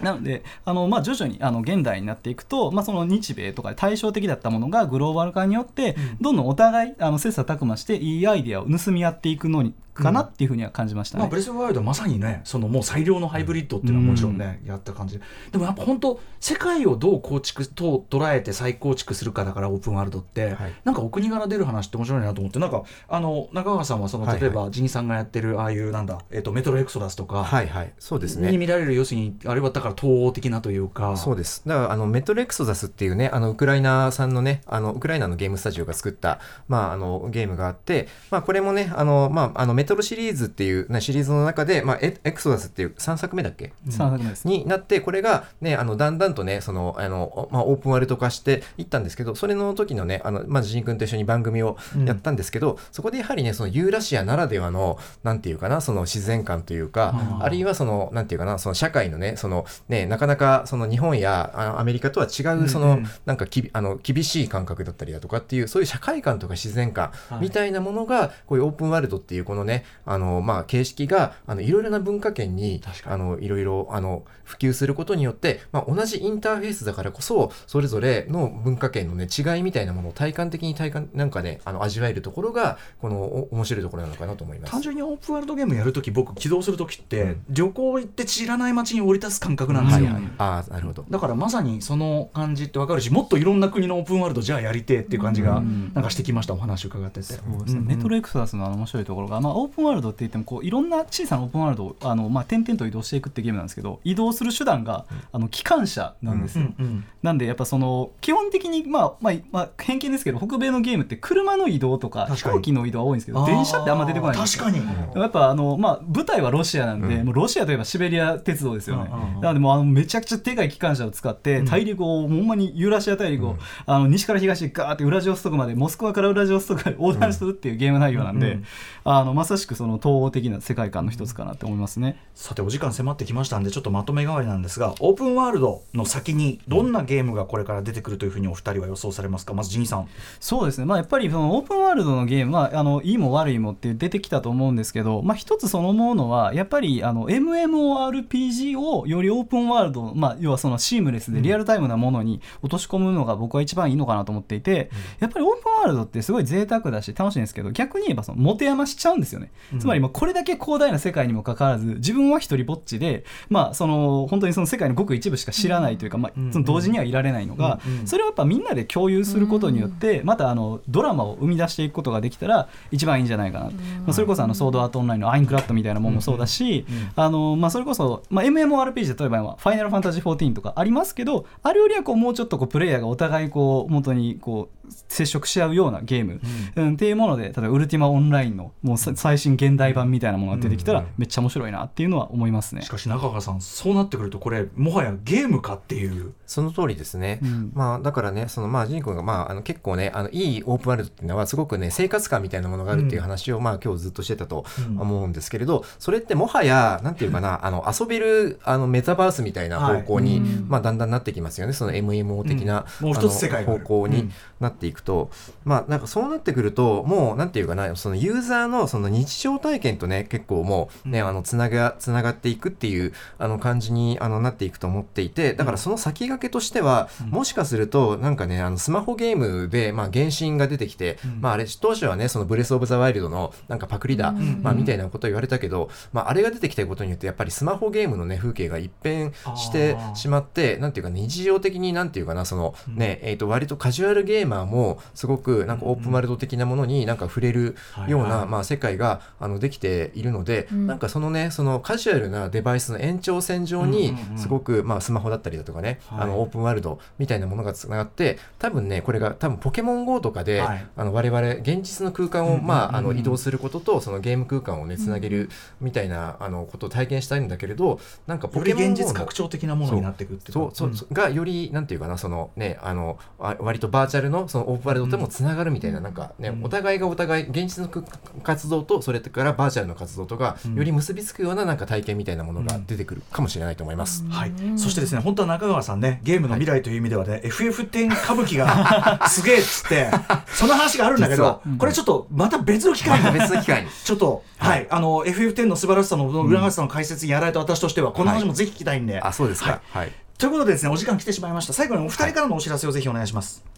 [0.00, 11.20] なのであの、まあ、徐々にあの現代になっていくと、まあ、その日米とかで対照的だったものがグローバル化によってどんどんお互いあの切磋琢磨していいアイディアを盗み合っていくのにかなっていうふうには感じましたね。
[11.22, 15.18] まあ、ブレス・ワイルドはまさにねそのもう最良のハイブリッドっていうのはもちろんね、やった感じ。
[15.18, 20.74] ででもやっぱ本当世界をどう構築と捉えて再構築するかだからオープンワールドって、はい。
[20.82, 24.42] なんかお国柄出る話って面白いなと思ってなんかあの中川さんはそのはいはい。
[24.42, 27.92] 例えばジンさんがやってるああいうなんだ、えっとメトロエクソダスとか、はいはい。
[27.98, 28.50] そうですね。
[28.50, 28.58] に。
[28.58, 31.16] 見られる要するにあれはだから東欧的なというか。
[31.16, 31.62] そうです。
[31.66, 44.48] だから、あの、メトロエクソダスっていうね、あの、ウクライナ産のね、あの、ウクライナのゲームスタジオが作った、まあ、あの、ゲームがあって、まあ、これもね、あの、まあ、あの、メメトロシリーズっていうなシリーズの中で、まあ、エエクソダスっていう3作目だっけ？3作目です。
[44.48, 51.76] になってこれが、ね、あのだんだんとねそのあの、まあ、オープンワールド化していったんですけどそれの時のねあの、まあ、ジン君と一緒に番組を
[52.06, 84.70] やったんですけど、そこでやはりねそのユーラシアならではのなんていうかなその自然感というか、あるいはそのなんていうかなその社会のねそのねなかなかその日本やアメリカとは違うその、なんかきあの厳しい感覚だったりだとかっていうそういう社会観とか自然感みたいなものが、こういうオープンワールドっていうこのねあの、まあ、形式があのいろいろな文化圏にあのいろいろあの普及することによって、まあ、同じインターフェースだからこそそれぞれの文化圏の、ね、違いみたいなものを体感的に体感なんかねあの味わえるところがこのお面白いところなのかなと思います。
[84.70, 91.04] 単純にオープンワールドゲームやるとき僕起動するときって、旅行行って知らない街に降り立つ感覚なんですよ、はいはい、ああなるほど。
[91.08, 95.92] だからまさにその感じってわかるしもっといろんな国のオープンワールドじゃあやりてえっていう感じがうん。
[95.94, 97.22] なんかしてきましたお話伺ってて。
[97.22, 97.80] そうですね。
[97.80, 97.86] んん。
[97.86, 114.64] メトロエクソダスのあの面白いところが、まあ、オープンワールドって言ってもこういろんな小さなオープンワールドをあの、まあ、点々と移動していくってゲームなんですけど移動する手段があの機関車なんですよ、うんうんなんでやっぱその基本的に、まあまあまあ、偏見ですけど北米のゲームって車の移動とか飛行機の移動は多いんですけど電車ってあんま出てこないんですよ。
[114.64, 117.24] 確かに、やっぱあの、まあ、舞台はロシアなんで、うん。
[117.24, 121.64] もうロシアといえばシベリア鉄道ですよね、うんうんうんなのでもうあのめちゃくちゃでかい機関車を使ってうん。
[121.66, 123.56] 大陸を、ほんまにユーラシア大陸を、
[123.86, 128.60] あの西から東にガーってウラジオストクまでモスクワからウラジオストクまで横断するっていうゲーム内容なんで、
[129.04, 132.18] あのまさしくその統合的な世界観の一つかなって思いますね。
[132.34, 139.54] さてお時間迫ってきましたんでちょっとまとめ代わりなんですがオープンワールドの先にどんなゲームがこれから出てくるというふうにお二人は予想されますか？
[139.54, 140.08] まずジニーさん。
[140.40, 154.90] そうですね、まあ、やっぱりそのオープンワールドのゲーム、まあ、あのいいも悪いもって出てきたと思うんですけど、まあ、一つそのものはやっぱりあの MMORPG をよりオープンワールド、まあ、要はそのシームレスでリアルタイムなものに落とし込むのが僕は一番いいのかなと思っていて、
[155.20, 173.70] やっぱりオープンワールドってすごい贅沢だし楽しいんですけど逆に言えばその持て余しちゃうんですよね、つまりまあこれだけ広大な世界にもかかわらず自分は一人ぼっちで、まあ、その本当にその世界のごく一部しか知らないというか、まあ、その同時にはいられないのが、それをやっぱみんなで共有することによって、またあのドラマを生み出していくことができたら一番いいんじゃないかな、ま
[174.08, 176.86] あ、それこそあのソードアートオンラインのアインクラッドみたいなものもそうだし、
[177.16, 186.40] あのまあ、それこそ、まあ、MMORPG 例えばファイナルファンタジー14とかありますけどあれよりはこうもうちょっとこうプレイヤーがお互いこう元にこう接触し合うようなゲーム、
[186.76, 186.94] うん。
[186.94, 192.82] っていうもので例えばウルティマオンラインのもうさ最新現代版みたいなものが出てきたらめっちゃ面白いなっていうのは思いますね。
[192.82, 192.90] し。
[192.90, 196.34] かし中川さんそうなってくるとこれもはやゲームかっていう。
[196.46, 197.72] その通りですね、うん。
[197.74, 205.00] まあ、だからね、そのまあジン君が、まあ、あの結構ね、あのいいオープンワールドっていうのは、すごくね、生活感みたいなものがあるっていう話を、まあ今日ずっとしてたとうん。
[205.00, 210.48] 思うんですけれど、それってもはや、なんていうかな、あの遊べるあのメタバースみたいな方向に、はい。
[210.68, 213.06] まあ、だんだんなってきますよね、その MMO 的な、うん。
[213.06, 214.30] もう一つ世界方向に
[214.60, 215.30] なっていくと、
[215.64, 247.76] まあ、なんかそうなってくると、もう、なんていうかな、そのユーザーのその日常体験とね、結構もうね、あのつながつながっていくっていうあの感じにあのなっていくと思っていて、だからその先駆けとしては、もしかすると、なんかね、あのスマホゲームで、まあ、原神が出てきて、まあ、あれ、当初はね、そのブレス・オブ・ザ・ワイルドのなんかパクリだ、まあ、みたいなことを言われたけど、まあ、あれが出てきたことによって、やっぱりスマホゲームのね、風景が一変してしまって、なんていうか、日常的になんていうかな、そのね、えっ、と、割とカジュアルゲーマーも、すごくなんかオープンワールド的なものになんか触れる
[248.08, 256.20] ような、まあ、世界があのできているので、なんかそのね、そのカジュアルなデバイスの延長線上にすごく、まあ、スマホだったりだとかね、はい。
[256.22, 260.86] あのオープンワールドみたいなものがつながって、多分ね、これが多分ポケモン GO とかで、はい。
[260.96, 265.50] あの我々、現実の空間を、うんまあ、あの移動することと、そのゲーム空間をね、つなげる
[265.80, 276.64] みたいなあのことを体験したいんだけれど、なんかポケモン GO の現実拡張的なものになっていくっていそうそう、がよりなんていうかなそのねあのあ割とバーチャルのそのオープンワールドともつながるみたいな、なんかね、うん。
[276.64, 278.04] お互いがお互い現実のく
[278.44, 280.74] 活動とそれからバーチャルの活動とがうん。
[280.76, 284.24] より結びつくようななんか体験みたいなものが出てくるかもしれないと思います。
[284.28, 290.08] はい、そしてですね本当は中川さんねゲームの未来という意味ではね、FF10 歌舞伎が すげえっつって
[290.46, 293.32] その話があるんだけどこれちょっとまた別の機会に。
[293.32, 293.88] 別の機会に。
[293.90, 299.20] ちょっと、はい、あの FF10 の素晴らしさの裏側さの解説にやられた私としては、この話もぜひ聞きたいんで。
[299.20, 299.80] あそうですか。
[299.90, 300.12] はいはい。
[300.38, 301.72] ということでですね、お時間来てしまいました。
[301.72, 303.73] 最後にお二人からのお知らせをぜひお願いします。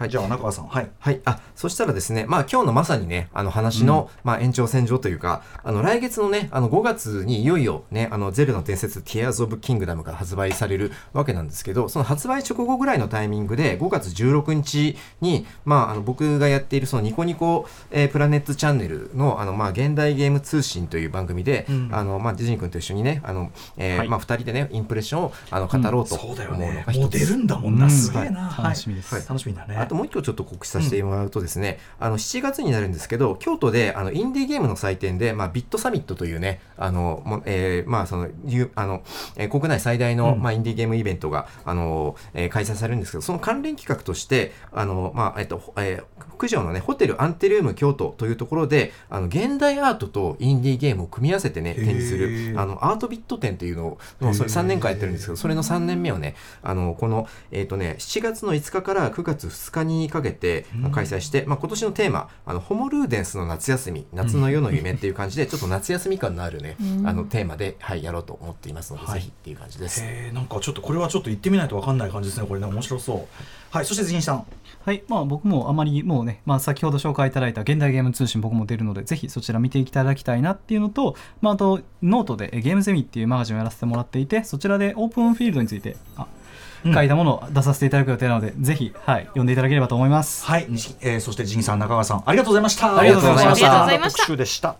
[0.00, 0.90] はい、じゃあ中川さん、はい。
[0.98, 21.90] はい、あそしたらですね、まあ今日のまさにね、あの話の、まあ延長線上というか、あの来月のね、あの5月にいよいよね、あのゼルダの伝説、Tears of Kingdom が発売されるわけなんですけど、その発売直後ぐらいのタイミングで、5月16日に、まああの僕がやっているそのニコニコ、えープラネットチャンネルの、あのまあ現代ゲーム通信という番組で、うん。
[21.92, 24.08] あのまあディズニー君と一緒にね、あの、えーはい。
[24.08, 26.86] まあ2人でね、インプレッションをあの語ろうと思そううだよね。
[26.94, 27.90] もう出るんだもんな、うん。
[27.90, 28.46] すげえな。
[28.46, 28.64] はい。
[28.64, 29.14] 楽しみです。
[29.14, 29.24] はい。
[29.28, 29.89] 楽しみだね。
[29.90, 39.02] あともう一個ちょっと告知させてもらうとですね、あの7月になるんですけど京都であのインディーゲームの祭典で、まあ、ビットサミットというねあのもえーまあそのゆあの、
[39.36, 40.42] えー国内最大の、うん。
[40.42, 69.20] まあ、インディーゲームイベントがあの、えー開催されるんですけどその関連企画としてあの、まあえっとえー九条のねホテルアンテルーム京都というところであの現代アートとインディーゲームを組み合わせてね展示すへるーあのアートビット展っていうのをもうそれ3年間やってるんですけどそれの3年目をねあのこの、えーとね、7月の5日から9月2日にかけて開催して、まあ、今年のテーマあのホモルーデンスの夏休み夏の夜の夢っていう感じでちょっと夏休み感のあるねあのテーマで、はい、やろうと思っていますので、はい。
[69.20, 70.02] ぜひっていう感じです。
[70.04, 73.26] えー、なんかちょっとこれはちょっと行ってみないとわかんない感じですねこれね面白そう。
[73.70, 74.46] はいそしてジニさん。
[74.84, 86.39] はい、まあ僕もあまりもうね、まあ先ほど紹介いただいた現代ゲーム通信僕も出るので、ぜひそちら見ていただきたいなっていうのと、まああとノートでえゲームゼミっていうマガジンをやらせてもらっていて、そちらでオープンフィールドについて、あうん
[86.84, 90.44] 書いたものを出させていただく予定なので、ぜひ、はい、読んでいただければと思います。
[90.44, 92.98] はい、西えー、そしてジニさん中川さんありがとうございました。
[92.98, 93.66] ありがとうございました。
[93.66, 94.18] ありがとうございました。
[94.18, 94.76] 特集でした。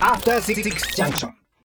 [0.00, 0.62] After Six
[0.94, 1.37] Junction.